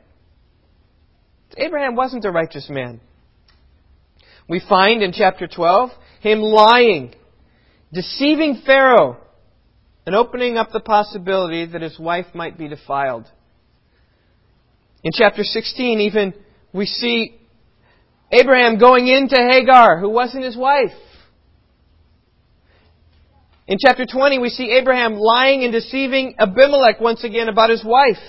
[1.58, 3.00] Abraham wasn't a righteous man.
[4.48, 5.90] We find in chapter 12
[6.22, 7.14] him lying,
[7.94, 9.18] deceiving Pharaoh,
[10.06, 13.26] and opening up the possibility that his wife might be defiled.
[15.04, 16.34] In chapter 16, even
[16.74, 17.40] we see
[18.32, 20.94] Abraham going into Hagar, who wasn't his wife.
[23.68, 28.22] In chapter 20, we see Abraham lying and deceiving Abimelech once again about his wife.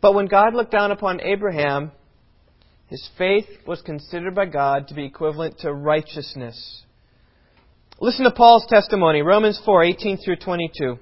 [0.00, 1.90] But when God looked down upon Abraham,
[2.86, 6.84] his faith was considered by God to be equivalent to righteousness.
[8.00, 10.98] Listen to Paul's testimony, Romans 4, 18 through 22.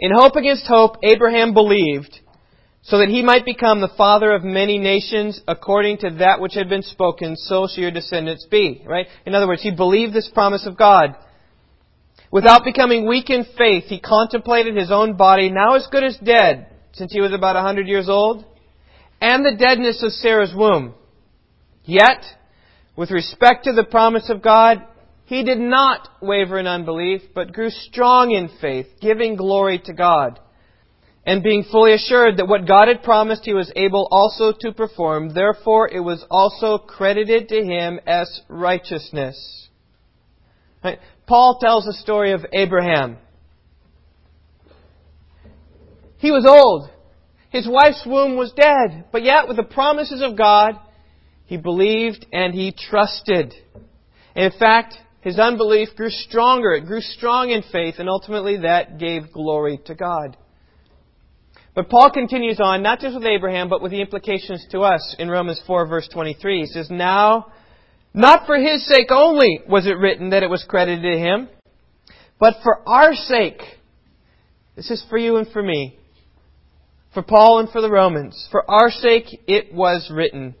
[0.00, 2.18] In hope against hope, Abraham believed,
[2.80, 6.70] so that he might become the father of many nations according to that which had
[6.70, 8.82] been spoken, so shall your descendants be.
[8.86, 9.06] Right?
[9.26, 11.14] In other words, he believed this promise of God.
[12.30, 16.68] Without becoming weak in faith, he contemplated his own body, now as good as dead,
[16.92, 18.46] since he was about a hundred years old,
[19.20, 20.94] and the deadness of Sarah's womb.
[21.84, 22.24] Yet,
[22.96, 24.86] with respect to the promise of God,
[25.32, 30.38] he did not waver in unbelief, but grew strong in faith, giving glory to God.
[31.24, 35.32] And being fully assured that what God had promised he was able also to perform,
[35.32, 39.70] therefore it was also credited to him as righteousness.
[40.84, 40.98] Right?
[41.26, 43.16] Paul tells the story of Abraham.
[46.18, 46.90] He was old.
[47.48, 49.06] His wife's womb was dead.
[49.10, 50.74] But yet, with the promises of God,
[51.46, 53.54] he believed and he trusted.
[54.36, 56.72] In fact, his unbelief grew stronger.
[56.72, 60.36] It grew strong in faith, and ultimately that gave glory to God.
[61.74, 65.30] But Paul continues on, not just with Abraham, but with the implications to us in
[65.30, 66.60] Romans 4, verse 23.
[66.62, 67.46] He says, Now,
[68.12, 71.48] not for his sake only was it written that it was credited to him,
[72.40, 73.62] but for our sake.
[74.74, 75.98] This is for you and for me.
[77.14, 78.48] For Paul and for the Romans.
[78.50, 80.56] For our sake it was written,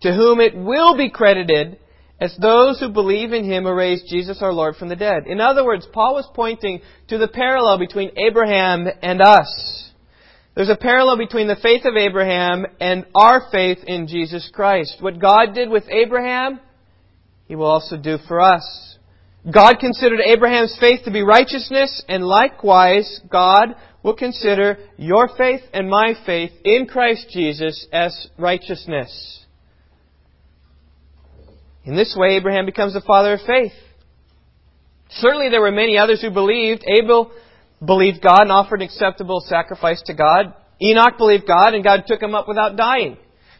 [0.00, 1.78] to whom it will be credited
[2.20, 5.26] as those who believe in him who raised Jesus our Lord from the dead.
[5.26, 9.90] In other words, Paul was pointing to the parallel between Abraham and us.
[10.54, 14.96] There's a parallel between the faith of Abraham and our faith in Jesus Christ.
[14.98, 16.58] What God did with Abraham,
[17.46, 18.96] he will also do for us.
[19.52, 25.88] God considered Abraham's faith to be righteousness, and likewise, God will consider your faith and
[25.88, 29.44] my faith in Christ Jesus as righteousness.
[31.88, 33.72] In this way, Abraham becomes the father of faith.
[35.08, 36.84] Certainly, there were many others who believed.
[36.86, 37.32] Abel
[37.82, 40.52] believed God and offered an acceptable sacrifice to God.
[40.82, 43.16] Enoch believed God, and God took him up without dying.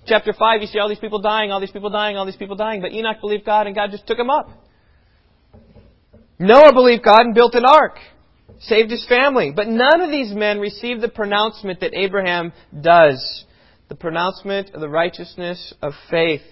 [0.06, 2.54] Chapter 5, you see all these people dying, all these people dying, all these people
[2.54, 4.50] dying, but Enoch believed God, and God just took him up.
[6.38, 7.96] Noah believed God and built an ark,
[8.60, 9.54] saved his family.
[9.56, 13.46] But none of these men received the pronouncement that Abraham does
[13.88, 16.42] the pronouncement of the righteousness of faith.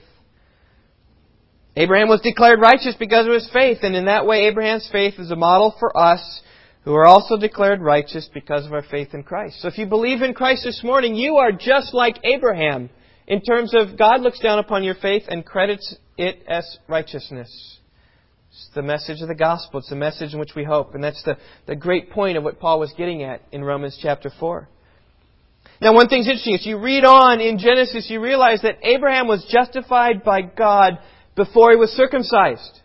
[1.76, 5.30] Abraham was declared righteous because of his faith, and in that way, Abraham's faith is
[5.30, 6.40] a model for us
[6.84, 9.60] who are also declared righteous because of our faith in Christ.
[9.60, 12.88] So if you believe in Christ this morning, you are just like Abraham
[13.26, 17.78] in terms of God looks down upon your faith and credits it as righteousness.
[18.50, 19.80] It's the message of the gospel.
[19.80, 20.94] It's the message in which we hope.
[20.94, 21.36] And that's the,
[21.66, 24.68] the great point of what Paul was getting at in Romans chapter 4.
[25.82, 26.54] Now, one thing's interesting.
[26.54, 30.98] As you read on in Genesis, you realize that Abraham was justified by God
[31.36, 32.80] before he was circumcised.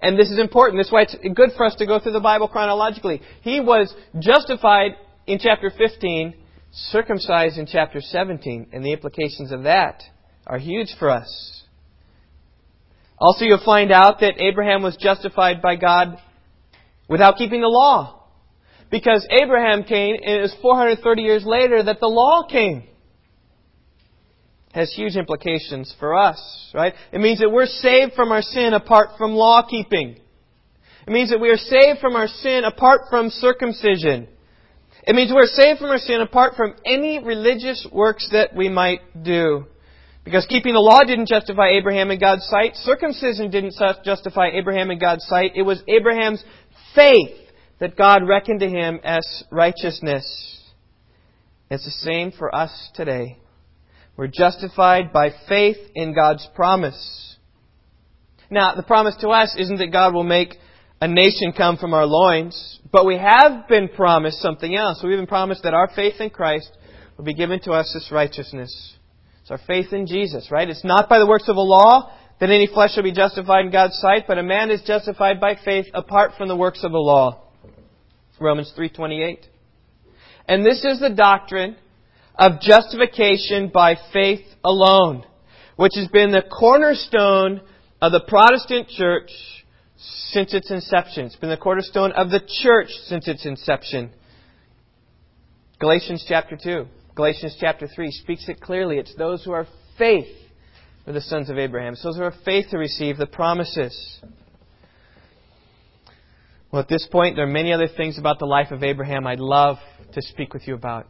[0.00, 0.80] And this is important.
[0.80, 3.22] This is why it's good for us to go through the Bible chronologically.
[3.42, 4.92] He was justified
[5.26, 6.34] in chapter 15,
[6.72, 10.02] circumcised in chapter 17, and the implications of that
[10.46, 11.62] are huge for us.
[13.16, 16.18] Also, you'll find out that Abraham was justified by God
[17.08, 18.24] without keeping the law.
[18.90, 22.88] Because Abraham came, and it was 430 years later that the law came
[24.72, 26.94] has huge implications for us, right?
[27.12, 30.16] It means that we're saved from our sin apart from law keeping.
[31.06, 34.28] It means that we are saved from our sin apart from circumcision.
[35.04, 39.00] It means we're saved from our sin apart from any religious works that we might
[39.22, 39.66] do.
[40.24, 42.76] Because keeping the law didn't justify Abraham in God's sight.
[42.76, 45.52] Circumcision didn't justify Abraham in God's sight.
[45.56, 46.42] It was Abraham's
[46.94, 47.36] faith
[47.80, 50.60] that God reckoned to him as righteousness.
[51.68, 53.38] It's the same for us today.
[54.22, 57.36] We're justified by faith in God's promise.
[58.50, 60.54] Now, the promise to us isn't that God will make
[61.00, 65.02] a nation come from our loins, but we have been promised something else.
[65.02, 66.70] We've been promised that our faith in Christ
[67.16, 68.96] will be given to us as righteousness.
[69.40, 70.70] It's our faith in Jesus, right?
[70.70, 73.72] It's not by the works of the law that any flesh will be justified in
[73.72, 76.96] God's sight, but a man is justified by faith apart from the works of the
[76.96, 77.42] law.
[78.38, 79.48] Romans 3:28.
[80.48, 81.74] And this is the doctrine
[82.36, 85.24] of justification by faith alone,
[85.76, 87.60] which has been the cornerstone
[88.00, 89.30] of the Protestant church
[89.96, 91.26] since its inception.
[91.26, 94.10] It's been the cornerstone of the church since its inception.
[95.78, 98.98] Galatians chapter 2, Galatians chapter 3 speaks it clearly.
[98.98, 99.66] It's those who are
[99.98, 100.28] faith
[101.04, 101.94] who are the sons of Abraham.
[101.94, 104.20] It's those who are faith to receive the promises.
[106.70, 109.40] Well, at this point, there are many other things about the life of Abraham I'd
[109.40, 109.76] love
[110.12, 111.06] to speak with you about.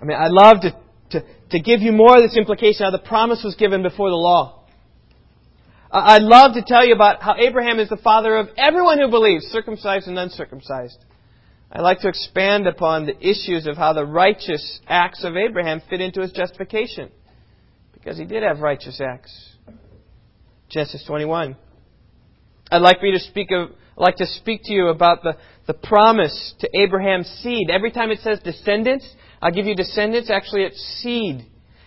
[0.00, 0.76] I mean, I'd love to,
[1.10, 4.16] to, to give you more of this implication how the promise was given before the
[4.16, 4.64] law.
[5.90, 9.44] I'd love to tell you about how Abraham is the father of everyone who believes,
[9.46, 10.98] circumcised and uncircumcised.
[11.70, 16.00] I'd like to expand upon the issues of how the righteous acts of Abraham fit
[16.00, 17.10] into his justification.
[17.92, 19.54] Because he did have righteous acts.
[20.68, 21.56] Genesis 21.
[22.70, 26.54] I'd like me to speak of, like to speak to you about the, the promise
[26.58, 27.70] to Abraham's seed.
[27.70, 29.08] Every time it says descendants,
[29.44, 30.30] I'll give you descendants.
[30.30, 31.44] Actually, it's seed.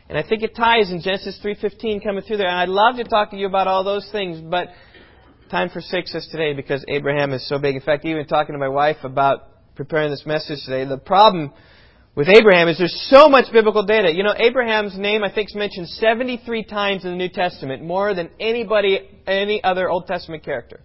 [0.08, 2.48] And I think it ties in Genesis 3.15 coming through there.
[2.48, 4.68] And I'd love to talk to you about all those things, but
[5.50, 7.74] time forsakes us today because Abraham is so big.
[7.74, 11.52] In fact, even talking to my wife about preparing this message today, the problem
[12.16, 14.14] with Abraham is there's so much biblical data.
[14.14, 18.14] You know, Abraham's name, I think, is mentioned 73 times in the New Testament, more
[18.14, 20.82] than anybody, any other Old Testament character.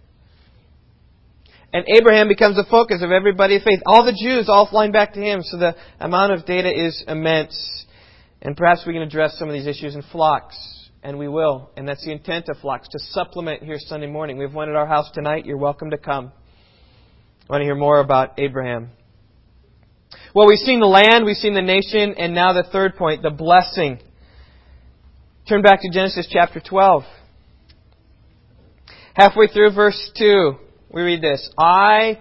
[1.73, 3.79] And Abraham becomes the focus of everybody's faith.
[3.87, 7.85] All the Jews all flying back to him, so the amount of data is immense.
[8.43, 10.55] And perhaps we can address some of these issues in flocks,
[11.01, 11.71] and we will.
[11.75, 14.37] And that's the intent of flocks, to supplement here Sunday morning.
[14.37, 15.47] We have one at our house tonight.
[15.47, 16.31] You're welcome to come.
[17.49, 18.91] I want to hear more about Abraham.
[20.35, 23.31] Well, we've seen the land, we've seen the nation, and now the third point, the
[23.31, 23.99] blessing.
[25.49, 27.03] Turn back to Genesis chapter 12.
[29.15, 30.57] Halfway through verse 2,
[30.93, 32.19] we read this I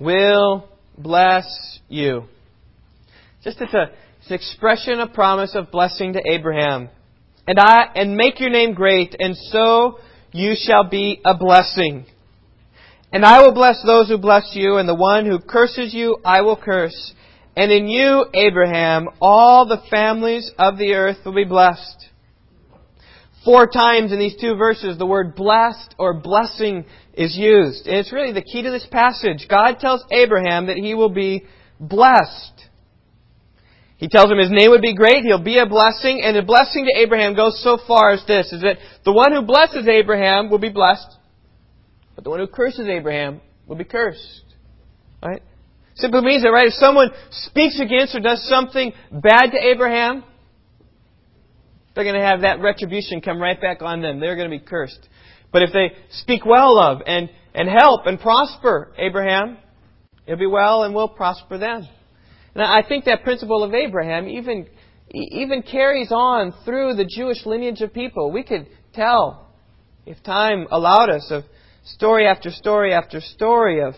[0.00, 2.24] will bless you.
[3.42, 6.88] Just as a, it's an expression of promise of blessing to Abraham.
[7.46, 9.98] And I and make your name great, and so
[10.32, 12.06] you shall be a blessing.
[13.12, 16.42] And I will bless those who bless you, and the one who curses you I
[16.42, 17.12] will curse.
[17.56, 22.08] And in you, Abraham, all the families of the earth will be blessed.
[23.44, 26.84] Four times in these two verses, the word blessed or blessing
[27.14, 27.86] is used.
[27.86, 29.46] And it's really the key to this passage.
[29.48, 31.44] God tells Abraham that he will be
[31.80, 32.68] blessed.
[33.96, 36.86] He tells him his name would be great, he'll be a blessing, and the blessing
[36.86, 40.58] to Abraham goes so far as this, is that the one who blesses Abraham will
[40.58, 41.06] be blessed,
[42.16, 44.42] but the one who curses Abraham will be cursed.
[45.22, 45.40] Right?
[45.94, 50.24] Simply means that, right, if someone speaks against or does something bad to Abraham,
[51.94, 54.20] they're going to have that retribution come right back on them.
[54.20, 55.08] They're going to be cursed.
[55.52, 59.58] But if they speak well of and, and help and prosper Abraham,
[60.26, 61.86] it'll be well and will prosper them.
[62.54, 64.66] And I think that principle of Abraham even,
[65.10, 68.32] even carries on through the Jewish lineage of people.
[68.32, 69.54] We could tell,
[70.06, 71.44] if time allowed us, of
[71.84, 73.94] story after story after story of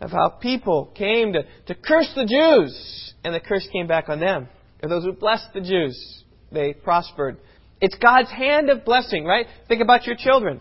[0.00, 4.20] of how people came to, to curse the Jews, and the curse came back on
[4.20, 4.48] them.
[4.82, 6.24] Or those who blessed the Jews,
[6.56, 7.36] they prospered.
[7.80, 9.46] It's God's hand of blessing, right?
[9.68, 10.60] Think about your children.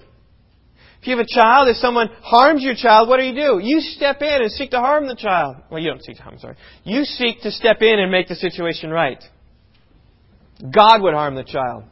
[1.01, 3.59] If you have a child, if someone harms your child, what do you do?
[3.63, 5.57] You step in and seek to harm the child.
[5.69, 6.55] Well, you don't seek to harm, sorry.
[6.83, 9.23] You seek to step in and make the situation right.
[10.61, 11.83] God would harm the child.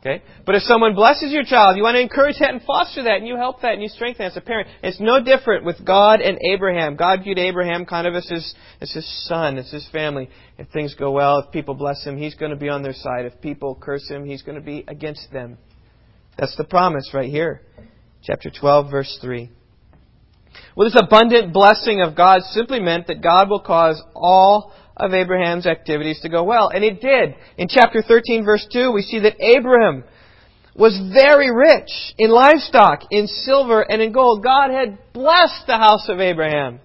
[0.00, 0.22] Okay?
[0.46, 3.26] But if someone blesses your child, you want to encourage that and foster that, and
[3.26, 4.68] you help that and you strengthen that as a parent.
[4.82, 6.96] It's no different with God and Abraham.
[6.96, 10.30] God viewed Abraham kind of as his, as his son, as his family.
[10.56, 13.26] If things go well, if people bless him, he's going to be on their side.
[13.26, 15.58] If people curse him, he's going to be against them.
[16.38, 17.60] That's the promise right here.
[18.22, 19.50] Chapter 12, verse 3.
[20.74, 25.66] Well, this abundant blessing of God simply meant that God will cause all of Abraham's
[25.66, 26.68] activities to go well.
[26.68, 27.34] And it did.
[27.58, 30.04] In chapter 13, verse 2, we see that Abraham
[30.74, 34.42] was very rich in livestock, in silver, and in gold.
[34.42, 36.80] God had blessed the house of Abraham.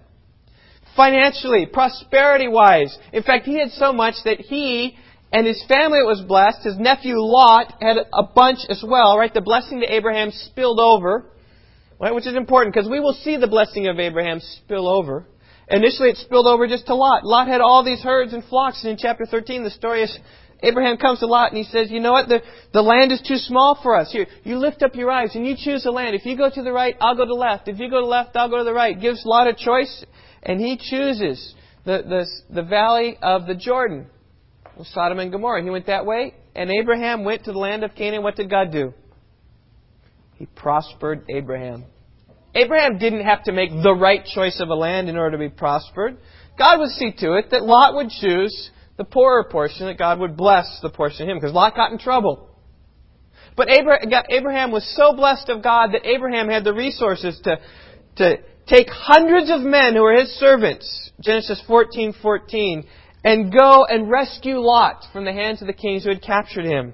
[0.96, 2.98] Financially, prosperity wise.
[3.14, 4.98] In fact, he had so much that he
[5.32, 6.64] and his family was blessed.
[6.64, 9.34] His nephew Lot had a bunch as well, right?
[9.34, 11.26] The blessing to Abraham spilled over,
[12.00, 12.14] right?
[12.16, 15.26] Which is important because we will see the blessing of Abraham spill over.
[15.68, 17.26] Initially, it spilled over just to Lot.
[17.26, 20.20] Lot had all these herds and flocks, and in chapter 13, the story is
[20.62, 22.28] Abraham comes to Lot and he says, You know what?
[22.28, 22.42] The,
[22.74, 24.12] the land is too small for us.
[24.12, 26.16] Here, you lift up your eyes and you choose the land.
[26.16, 27.68] If you go to the right, I'll go to the left.
[27.68, 29.00] If you go to the left, I'll go to the right.
[29.00, 30.06] Gives Lot a choice,
[30.44, 31.54] and he chooses
[31.84, 34.08] the, the, the valley of the Jordan,
[34.84, 35.64] Sodom and Gomorrah.
[35.64, 38.24] He went that way, and Abraham went to the land of Canaan.
[38.24, 38.94] What did God do?
[40.36, 41.86] He prospered Abraham.
[42.56, 45.54] Abraham didn't have to make the right choice of a land in order to be
[45.54, 46.18] prospered.
[46.58, 50.38] God would see to it that Lot would choose the poorer portion, that God would
[50.38, 52.50] bless the portion of him, because Lot got in trouble.
[53.58, 57.58] But Abraham was so blessed of God that Abraham had the resources to,
[58.18, 58.38] to
[58.68, 62.86] take hundreds of men who were his servants, Genesis 14, 14,
[63.24, 66.94] and go and rescue Lot from the hands of the kings who had captured him.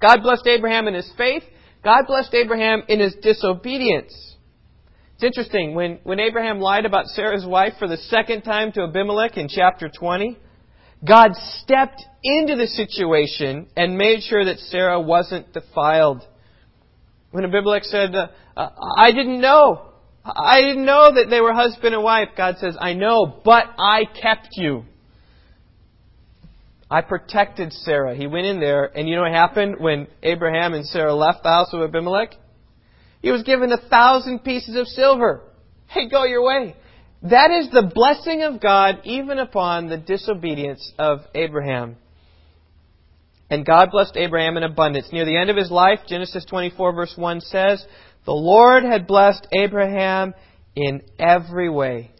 [0.00, 1.42] God blessed Abraham in his faith.
[1.82, 4.12] God blessed Abraham in his disobedience.
[5.14, 9.36] It's interesting, when, when Abraham lied about Sarah's wife for the second time to Abimelech
[9.36, 10.38] in chapter 20,
[11.06, 16.22] God stepped into the situation and made sure that Sarah wasn't defiled.
[17.30, 19.90] When Abimelech said, uh, I didn't know.
[20.24, 22.28] I didn't know that they were husband and wife.
[22.36, 24.84] God says, I know, but I kept you.
[26.90, 28.16] I protected Sarah.
[28.16, 31.48] He went in there, and you know what happened when Abraham and Sarah left the
[31.48, 32.34] house of Abimelech?
[33.22, 35.42] He was given a thousand pieces of silver.
[35.86, 36.74] Hey, go your way.
[37.22, 41.96] That is the blessing of God even upon the disobedience of Abraham.
[43.50, 45.08] And God blessed Abraham in abundance.
[45.12, 47.84] Near the end of his life, Genesis 24 verse 1 says,
[48.24, 50.34] The Lord had blessed Abraham
[50.74, 52.12] in every way.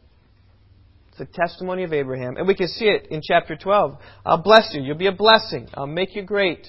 [1.21, 2.39] The testimony of Abraham.
[2.39, 3.99] And we can see it in chapter 12.
[4.25, 4.81] I'll bless you.
[4.81, 5.69] You'll be a blessing.
[5.75, 6.67] I'll make you great.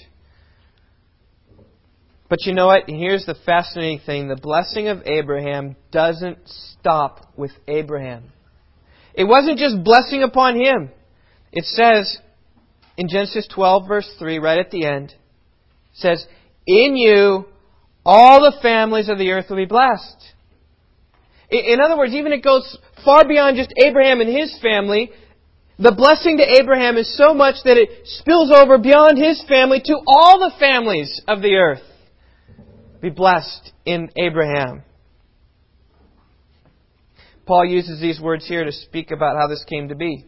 [2.28, 2.84] But you know what?
[2.90, 4.28] Here's the fascinating thing.
[4.28, 8.34] The blessing of Abraham doesn't stop with Abraham.
[9.14, 10.92] It wasn't just blessing upon him.
[11.54, 12.18] It says
[12.98, 15.16] in Genesis 12 verse 3, right at the end,
[15.94, 16.28] says,
[16.68, 17.46] In you
[18.06, 20.31] all the families of the earth will be blessed.
[21.52, 25.12] In other words, even it goes far beyond just Abraham and his family.
[25.78, 29.98] The blessing to Abraham is so much that it spills over beyond his family to
[30.08, 31.82] all the families of the earth
[33.02, 34.84] be blessed in Abraham.
[37.46, 40.26] Paul uses these words here to speak about how this came to be.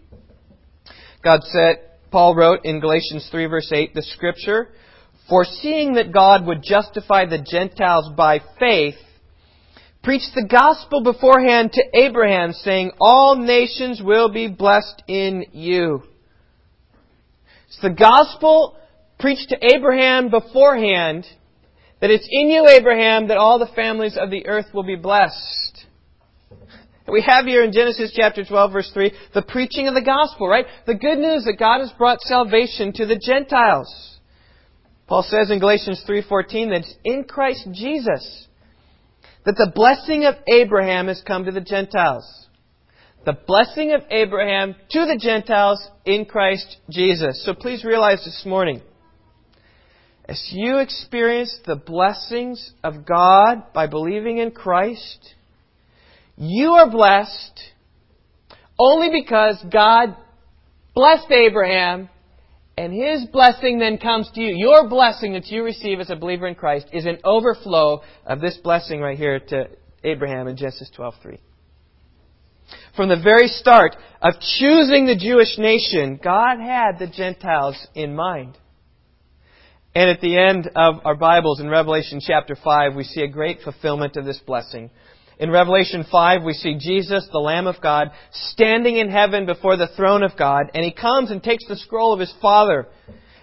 [1.23, 1.77] God said,
[2.11, 4.69] Paul wrote in Galatians 3 verse 8, the scripture,
[5.29, 8.95] foreseeing that God would justify the Gentiles by faith,
[10.03, 16.03] preached the gospel beforehand to Abraham, saying, All nations will be blessed in you.
[17.67, 18.77] It's the gospel
[19.19, 21.25] preached to Abraham beforehand
[22.01, 25.85] that it's in you, Abraham, that all the families of the earth will be blessed.
[27.07, 30.65] We have here in Genesis chapter 12 verse 3 the preaching of the gospel, right?
[30.85, 34.19] The good news that God has brought salvation to the Gentiles.
[35.07, 38.47] Paul says in Galatians 3:14 that it's in Christ Jesus
[39.45, 42.47] that the blessing of Abraham has come to the Gentiles.
[43.25, 47.43] The blessing of Abraham to the Gentiles in Christ Jesus.
[47.45, 48.81] So please realize this morning
[50.25, 55.33] as you experience the blessings of God by believing in Christ,
[56.37, 57.59] you are blessed
[58.79, 60.15] only because God
[60.95, 62.09] blessed Abraham
[62.77, 64.55] and his blessing then comes to you.
[64.55, 68.57] Your blessing that you receive as a believer in Christ is an overflow of this
[68.57, 69.67] blessing right here to
[70.03, 71.37] Abraham in Genesis 12:3.
[72.95, 78.57] From the very start of choosing the Jewish nation, God had the Gentiles in mind.
[79.95, 83.61] And at the end of our Bibles in Revelation chapter 5, we see a great
[83.61, 84.89] fulfillment of this blessing.
[85.43, 89.89] In Revelation 5, we see Jesus, the Lamb of God, standing in heaven before the
[89.93, 92.87] throne of God, and he comes and takes the scroll of his Father.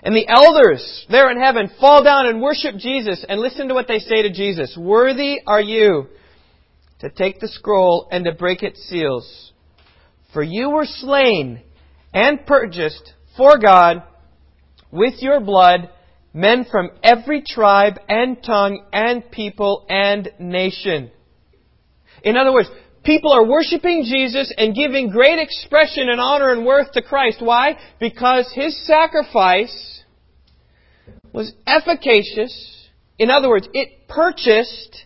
[0.03, 3.87] And the elders there in heaven fall down and worship Jesus and listen to what
[3.87, 4.79] they say to Jesus.
[4.81, 6.07] Worthy are you
[7.01, 9.53] to take the scroll and to break its seals.
[10.33, 11.61] For you were slain
[12.15, 14.05] and purchased for God
[14.91, 15.91] with your blood
[16.33, 21.11] men from every tribe and tongue and people and nation.
[22.23, 22.69] In other words,
[23.05, 27.39] people are worshiping Jesus and giving great expression and honor and worth to Christ.
[27.41, 27.77] Why?
[27.99, 30.03] Because His sacrifice
[31.33, 32.89] was efficacious.
[33.19, 35.05] In other words, it purchased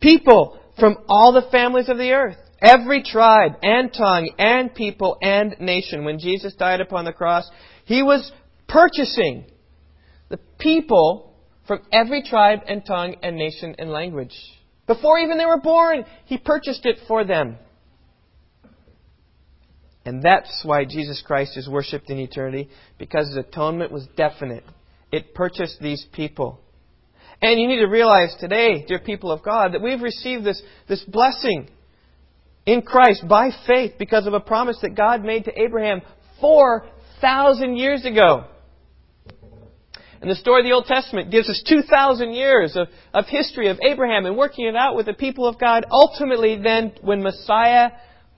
[0.00, 2.36] people from all the families of the earth.
[2.60, 6.04] Every tribe and tongue and people and nation.
[6.04, 7.48] When Jesus died upon the cross,
[7.84, 8.30] He was
[8.68, 9.46] purchasing
[10.28, 11.34] the people
[11.66, 14.34] from every tribe and tongue and nation and language.
[14.92, 17.56] Before even they were born, He purchased it for them.
[20.04, 22.68] And that's why Jesus Christ is worshipped in eternity,
[22.98, 24.64] because His atonement was definite.
[25.10, 26.60] It purchased these people.
[27.40, 31.02] And you need to realize today, dear people of God, that we've received this, this
[31.04, 31.70] blessing
[32.66, 36.02] in Christ by faith because of a promise that God made to Abraham
[36.40, 38.44] 4,000 years ago.
[40.22, 43.80] And the story of the Old Testament gives us 2,000 years of, of history of
[43.82, 45.84] Abraham and working it out with the people of God.
[45.90, 47.90] Ultimately, then, when Messiah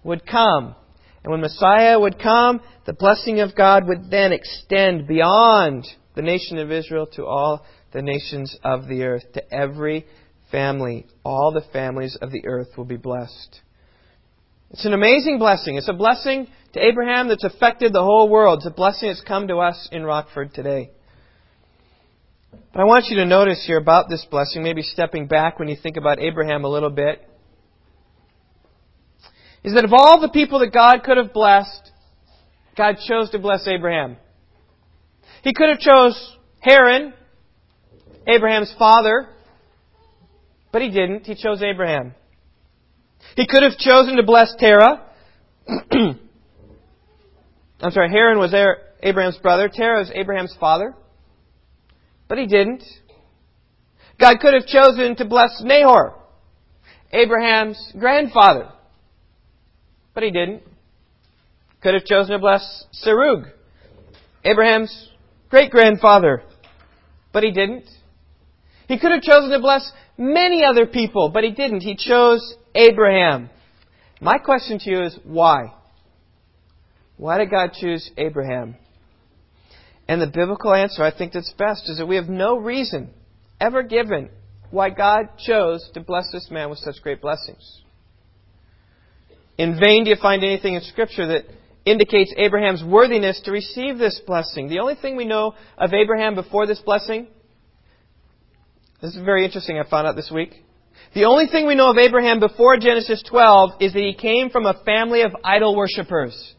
[0.03, 0.75] would come,
[1.23, 6.57] and when Messiah would come, the blessing of God would then extend beyond the nation
[6.57, 10.07] of Israel to all the nations of the earth, to every
[10.51, 11.07] family.
[11.23, 13.61] All the families of the earth will be blessed.
[14.71, 15.77] It's an amazing blessing.
[15.77, 18.61] It's a blessing to Abraham that's affected the whole world.
[18.61, 20.91] It's a blessing that's come to us in Rockford today.
[22.73, 25.77] But I want you to notice here about this blessing, maybe stepping back when you
[25.81, 27.29] think about Abraham a little bit,
[29.63, 31.91] is that of all the people that God could have blessed,
[32.77, 34.17] God chose to bless Abraham.
[35.43, 37.15] He could have chose Haran,
[38.27, 39.29] Abraham's father,
[40.73, 41.25] but he didn't.
[41.25, 42.15] He chose Abraham.
[43.37, 45.03] He could have chosen to bless Terah.
[45.69, 46.19] I'm
[47.91, 48.55] sorry, Haran was
[49.03, 49.71] Abraham's brother.
[49.73, 50.95] Terah was Abraham's father.
[52.29, 52.83] But he didn't.
[54.19, 56.15] God could have chosen to bless Nahor,
[57.13, 58.71] Abraham's grandfather.
[60.15, 60.63] but he didn't.
[61.83, 63.51] Could have chosen to bless Serug,
[64.45, 65.11] Abraham's
[65.51, 66.43] great grandfather,
[67.33, 67.85] but he didn't.
[68.89, 71.81] He could have chosen to bless many other people, but he didn't.
[71.81, 73.51] He chose Abraham.
[74.21, 75.75] My question to you is why?
[77.17, 78.77] Why did God choose Abraham?
[80.09, 83.11] And the biblical answer, I think that's best, is that we have no reason
[83.61, 84.29] ever given
[84.71, 87.83] why God chose to bless this man with such great blessings.
[89.57, 91.45] In vain do you find anything in Scripture that
[91.85, 94.69] indicates Abraham's worthiness to receive this blessing.
[94.69, 97.29] The only thing we know of Abraham before this blessing,
[99.03, 100.65] this is very interesting, I found out this week.
[101.15, 104.67] The only thing we know of Abraham before Genesis 12 is that he came from
[104.67, 106.55] a family of idol worshippers.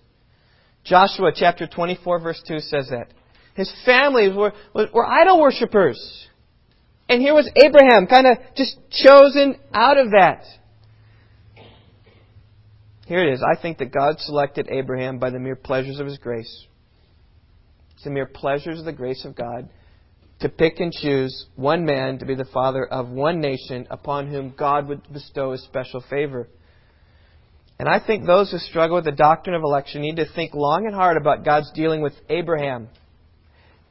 [0.84, 3.08] Joshua chapter 24 verse 2 says that.
[3.56, 6.28] His family were, were idol worshippers.
[7.08, 10.44] And here was Abraham, kind of just chosen out of that.
[13.08, 13.44] Here it is.
[13.44, 16.66] I think that God selected Abraham by the mere pleasures of his grace.
[17.94, 19.70] It's the mere pleasures of the grace of God
[20.42, 24.54] to pick and choose one man to be the father of one nation upon whom
[24.58, 26.50] God would bestow his special favor.
[27.80, 30.86] And I think those who struggle with the doctrine of election need to think long
[30.86, 32.90] and hard about God's dealing with Abraham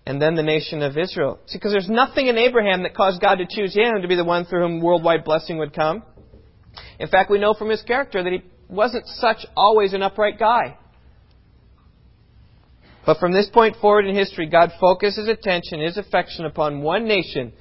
[0.06, 1.38] and then the nation of Israel.
[1.46, 4.24] See, because there's nothing in Abraham that caused God to choose him to be the
[4.24, 6.02] one through whom worldwide blessing would come.
[6.98, 10.76] In fact, we know from his character that he wasn't such always an upright guy.
[13.06, 17.06] But from this point forward in history, God focused his attention, his affection upon one
[17.06, 17.52] nation,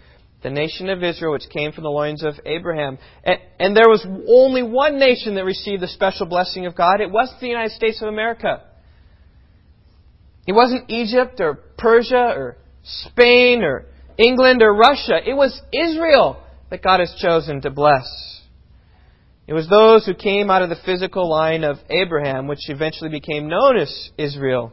[0.41, 2.97] the nation of Israel, which came from the loins of Abraham.
[3.23, 7.01] And, and there was only one nation that received the special blessing of God.
[7.01, 8.63] It wasn't the United States of America.
[10.45, 13.85] It wasn't Egypt or Persia or Spain or
[14.17, 15.19] England or Russia.
[15.25, 18.41] It was Israel that God has chosen to bless.
[19.47, 23.49] It was those who came out of the physical line of Abraham, which eventually became
[23.49, 24.71] known as Israel.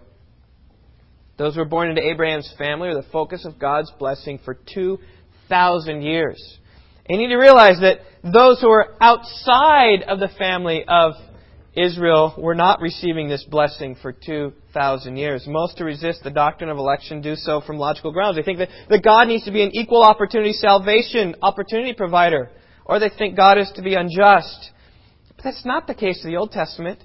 [1.39, 6.03] Those who were born into Abraham's family are the focus of God's blessing for 2,000
[6.03, 6.59] years.
[7.09, 11.15] And you need to realize that those who are outside of the family of
[11.77, 15.45] Israel were not receiving this blessing for 2,000 years.
[15.47, 18.37] Most who resist the doctrine of election do so from logical grounds.
[18.37, 22.51] They think that, that God needs to be an equal opportunity salvation opportunity provider
[22.91, 24.73] or they think God is to be unjust.
[25.37, 26.99] But that's not the case of the Old Testament.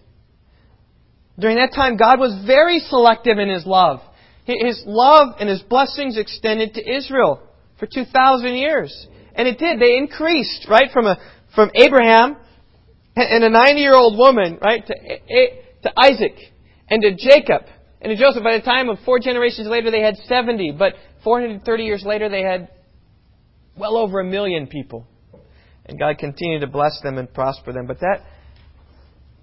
[1.38, 4.00] During that time, God was very selective in His love.
[4.46, 7.40] His love and His blessings extended to Israel
[7.78, 9.08] for 2,000 years.
[9.36, 9.80] And it did.
[9.80, 10.90] They increased, right?
[10.92, 11.20] From, a,
[11.54, 12.38] from Abraham
[13.16, 14.86] and a 90 year old woman, right?
[14.86, 14.94] To,
[15.84, 16.36] to Isaac
[16.90, 17.64] and to Jacob
[18.02, 18.44] and to Joseph.
[18.44, 20.74] By the time of four generations later, they had 70.
[20.78, 20.94] But
[21.24, 22.70] 430 years later, they had
[23.78, 25.08] well over a million people.
[25.86, 27.86] And God continued to bless them and prosper them.
[27.88, 28.22] But that,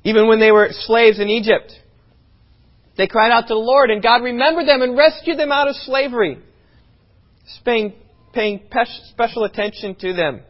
[0.05, 1.73] even when they were slaves in Egypt,
[2.97, 5.77] they cried out to the Lord, and God remembered them and rescued them out of
[5.77, 6.39] slavery,
[7.65, 7.95] paying,
[8.33, 8.61] paying
[9.11, 10.43] special attention to them.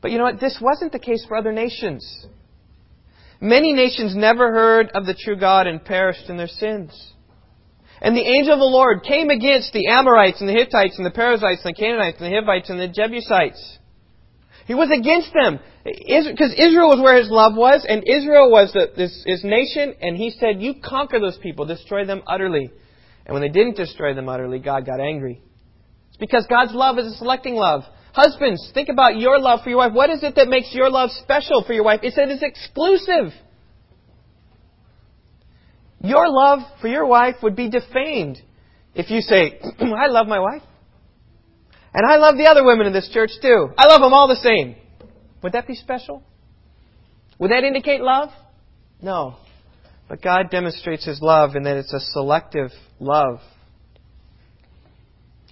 [0.00, 0.40] But you know what?
[0.40, 2.26] This wasn't the case for other nations.
[3.40, 7.12] Many nations never heard of the true God and perished in their sins.
[8.00, 11.10] And the angel of the Lord came against the Amorites and the Hittites and the
[11.10, 13.78] Perizzites and the Canaanites and the Hivites and the Jebusites.
[14.66, 15.58] He was against them.
[15.84, 20.30] Because Israel was where his love was, and Israel was the, his nation, and he
[20.30, 22.70] said, You conquer those people, destroy them utterly.
[23.24, 25.40] And when they didn't destroy them utterly, God got angry.
[26.08, 27.82] It's because God's love is a selecting love.
[28.18, 29.92] Husbands, think about your love for your wife.
[29.92, 32.00] What is it that makes your love special for your wife?
[32.02, 33.32] It said it's exclusive.
[36.00, 38.38] Your love for your wife would be defamed
[38.94, 40.62] if you say, I love my wife.
[41.94, 43.68] And I love the other women in this church too.
[43.78, 44.76] I love them all the same.
[45.42, 46.22] Would that be special?
[47.38, 48.30] Would that indicate love?
[49.00, 49.36] No.
[50.08, 53.40] But God demonstrates His love in that it's a selective love.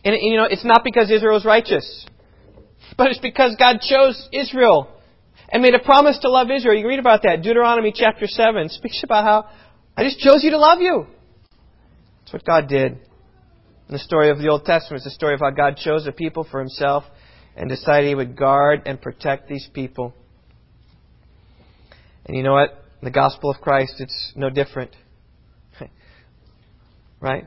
[0.04, 2.06] And, you know, it's not because Israel is righteous,
[2.96, 4.88] but it's because God chose Israel
[5.48, 6.74] and made a promise to love Israel.
[6.74, 7.42] You read about that.
[7.42, 9.48] Deuteronomy chapter 7 speaks about how
[9.96, 11.06] I just chose you to love you.
[12.20, 12.98] That's what God did.
[13.88, 16.46] The story of the Old Testament is the story of how God chose a people
[16.50, 17.04] for himself
[17.56, 20.12] and decided he would guard and protect these people.
[22.26, 22.70] And you know what?
[23.00, 24.90] In The gospel of Christ, it's no different.
[27.20, 27.44] right?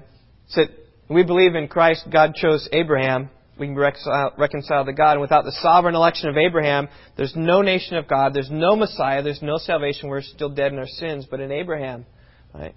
[0.47, 0.61] So
[1.09, 3.29] we believe in Christ, God chose Abraham.
[3.59, 5.13] We can reconcile, reconcile to God.
[5.13, 6.87] And without the sovereign election of Abraham,
[7.17, 10.09] there's no nation of God, there's no Messiah, there's no salvation.
[10.09, 11.27] We're still dead in our sins.
[11.29, 12.05] But in Abraham,
[12.53, 12.75] right?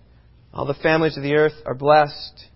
[0.52, 2.48] All the families of the earth are blessed.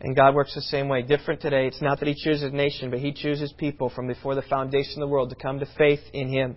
[0.00, 1.02] And God works the same way.
[1.02, 1.66] Different today.
[1.66, 4.94] It's not that He chooses a nation, but He chooses people from before the foundation
[4.94, 6.56] of the world to come to faith in Him.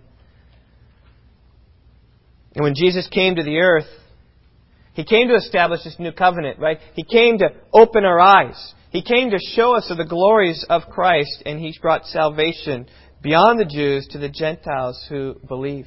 [2.54, 3.84] And when Jesus came to the earth,
[4.96, 6.78] he came to establish this new covenant, right?
[6.94, 8.74] He came to open our eyes.
[8.90, 12.86] He came to show us of the glories of Christ, and he brought salvation
[13.22, 15.86] beyond the Jews to the Gentiles who believe.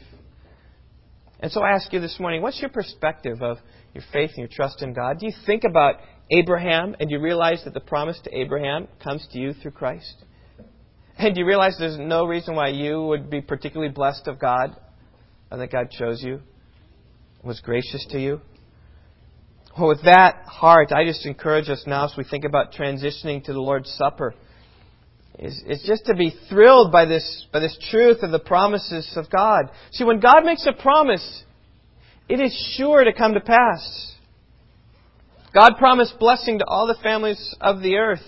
[1.39, 3.57] And so I ask you this morning, what's your perspective of
[3.93, 5.19] your faith and your trust in God?
[5.19, 5.95] Do you think about
[6.31, 10.25] Abraham and you realize that the promise to Abraham comes to you through Christ?
[11.17, 14.75] And do you realize there's no reason why you would be particularly blessed of God
[15.49, 16.41] and that God chose you,
[17.43, 18.41] was gracious to you?
[19.79, 23.53] Well, with that heart, I just encourage us now as we think about transitioning to
[23.53, 24.35] the Lord's Supper
[25.37, 29.69] is, just to be thrilled by this, by this truth of the promises of God.
[29.91, 31.45] See, when God makes a promise,
[32.27, 34.15] it is sure to come to pass.
[35.53, 38.25] God promised blessing to all the families of the earth,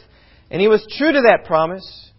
[0.49, 2.11] and He was true to that promise.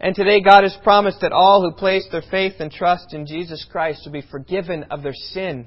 [0.00, 3.66] And today God has promised that all who place their faith and trust in Jesus
[3.70, 5.66] Christ will be forgiven of their sin.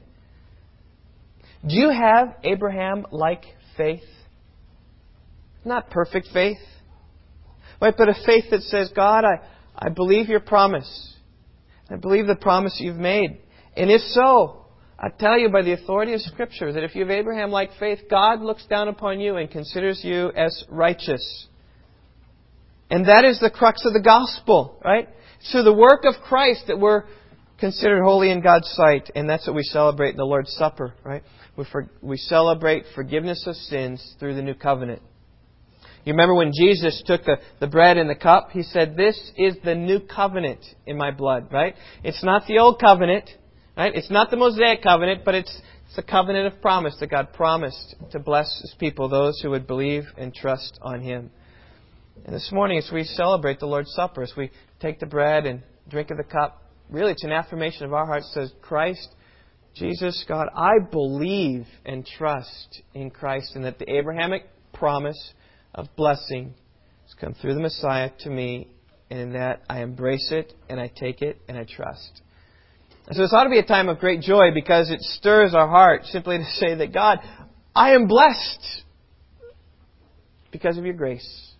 [1.68, 3.44] Do you have Abraham like
[3.76, 4.04] faith?
[5.66, 6.58] Not perfect faith.
[7.82, 7.94] Right?
[7.98, 9.40] But a faith that says, God, I,
[9.78, 11.16] I believe your promise.
[11.90, 13.40] I believe the promise you've made.
[13.76, 14.66] And if so,
[14.98, 18.00] I tell you by the authority of Scripture that if you have Abraham like faith,
[18.10, 21.48] God looks down upon you and considers you as righteous.
[22.90, 25.08] And that is the crux of the gospel, right?
[25.42, 27.04] So the work of Christ that we're
[27.60, 31.24] considered holy in God's sight, and that's what we celebrate in the Lord's Supper, right?
[31.60, 35.02] We, for, we celebrate forgiveness of sins through the new covenant.
[36.06, 38.52] You remember when Jesus took the, the bread and the cup?
[38.52, 41.76] He said, This is the new covenant in my blood, right?
[42.02, 43.30] It's not the old covenant,
[43.76, 43.94] right?
[43.94, 47.94] It's not the Mosaic covenant, but it's, it's a covenant of promise that God promised
[48.12, 51.30] to bless His people, those who would believe and trust on Him.
[52.26, 54.50] And this morning, as we celebrate the Lord's Supper, as we
[54.80, 58.32] take the bread and drink of the cup, really it's an affirmation of our hearts
[58.34, 59.10] says, Christ,
[59.76, 64.44] Jesus, God, I believe and trust in Christ and that the Abrahamic
[64.74, 65.34] promise
[65.74, 66.54] of blessing
[67.06, 68.68] has come through the Messiah to me,
[69.10, 72.22] and in that I embrace it and I take it and I trust.
[73.08, 75.68] And so this ought to be a time of great joy because it stirs our
[75.68, 77.20] heart simply to say that God,
[77.76, 78.84] I am blessed
[80.52, 81.54] because of your grace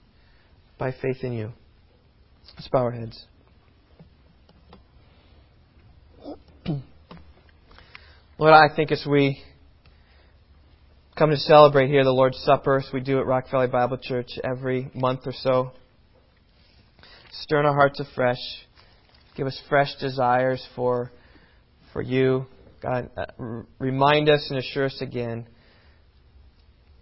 [0.78, 1.52] by faith in you.
[2.56, 3.26] Let's bow our heads.
[8.40, 9.38] Lord, I think as we
[11.18, 14.30] come to celebrate here the Lord's Supper, as we do at Rock Valley Bible Church
[14.42, 15.74] every month or so,
[17.42, 18.38] stir in our hearts afresh,
[19.36, 21.12] give us fresh desires for,
[21.92, 22.46] for you.
[22.82, 23.26] God, uh,
[23.78, 25.46] remind us and assure us again,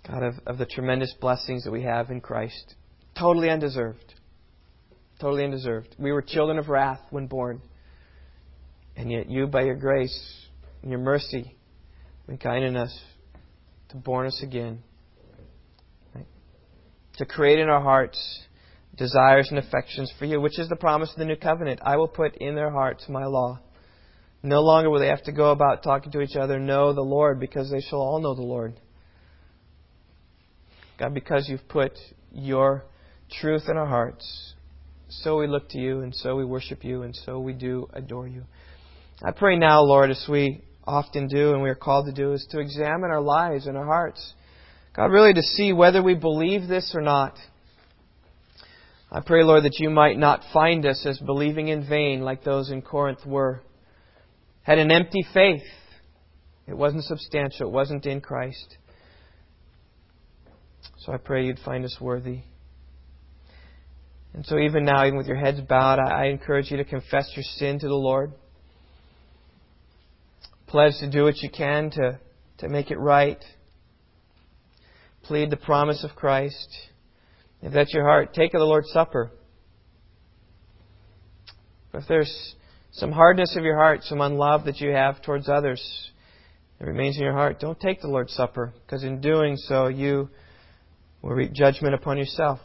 [0.07, 2.73] God, of, of the tremendous blessings that we have in Christ.
[3.15, 4.15] Totally undeserved.
[5.21, 5.95] Totally undeserved.
[5.99, 7.61] We were children of wrath when born.
[8.95, 10.46] And yet you, by your grace
[10.87, 11.53] and your mercy,
[12.27, 12.97] been kind in us
[13.89, 14.81] to born us again.
[16.15, 16.25] Right?
[17.17, 18.17] To create in our hearts
[18.95, 21.81] desires and affections for you, which is the promise of the new covenant.
[21.83, 23.59] I will put in their hearts my law.
[24.41, 27.37] No longer will they have to go about talking to each other, know the Lord,
[27.41, 28.79] because they shall all know the Lord.
[30.97, 31.91] God, because you've put
[32.31, 32.85] your
[33.29, 34.53] truth in our hearts.
[35.09, 38.29] So we look to you, and so we worship you, and so we do adore
[38.29, 38.45] you.
[39.21, 42.47] I pray now, Lord, as we often do and we are called to do, is
[42.51, 44.33] to examine our lives and our hearts.
[44.95, 47.37] God, really to see whether we believe this or not.
[49.11, 52.71] I pray, Lord, that you might not find us as believing in vain like those
[52.71, 53.61] in Corinth were.
[54.63, 55.63] Had an empty faith.
[56.67, 57.67] It wasn't substantial.
[57.67, 58.77] It wasn't in Christ.
[60.99, 62.41] So I pray you'd find us worthy.
[64.33, 67.43] And so, even now, even with your heads bowed, I, encourage you to confess your
[67.43, 68.33] sin to the Lord.
[70.67, 72.19] Pledge to do what you can to,
[72.59, 73.43] to make it right.
[75.23, 76.67] Plead the promise of Christ.
[77.61, 79.31] If that's your heart, take of the Lord's Supper.
[81.93, 82.55] If there's
[82.91, 85.81] some hardness of your heart, some unlove that you have towards others
[86.79, 90.29] that remains in your heart, don't take the Lord's Supper, because in doing so, you
[91.21, 92.59] will reap judgment upon yourself.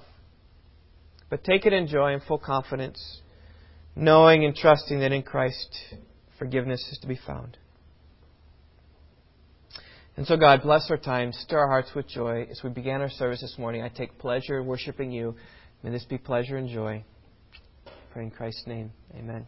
[1.30, 3.20] But take it in joy and full confidence,
[3.96, 5.78] knowing and trusting that in Christ
[6.38, 7.56] forgiveness is to be found.
[10.16, 12.46] And so, God, bless our time, stir our hearts with joy.
[12.50, 15.34] As we began our service this morning, I take pleasure in worshiping you.
[15.82, 17.02] May this be pleasure and joy.
[18.12, 18.92] Pray in Christ's name.
[19.16, 19.46] Amen.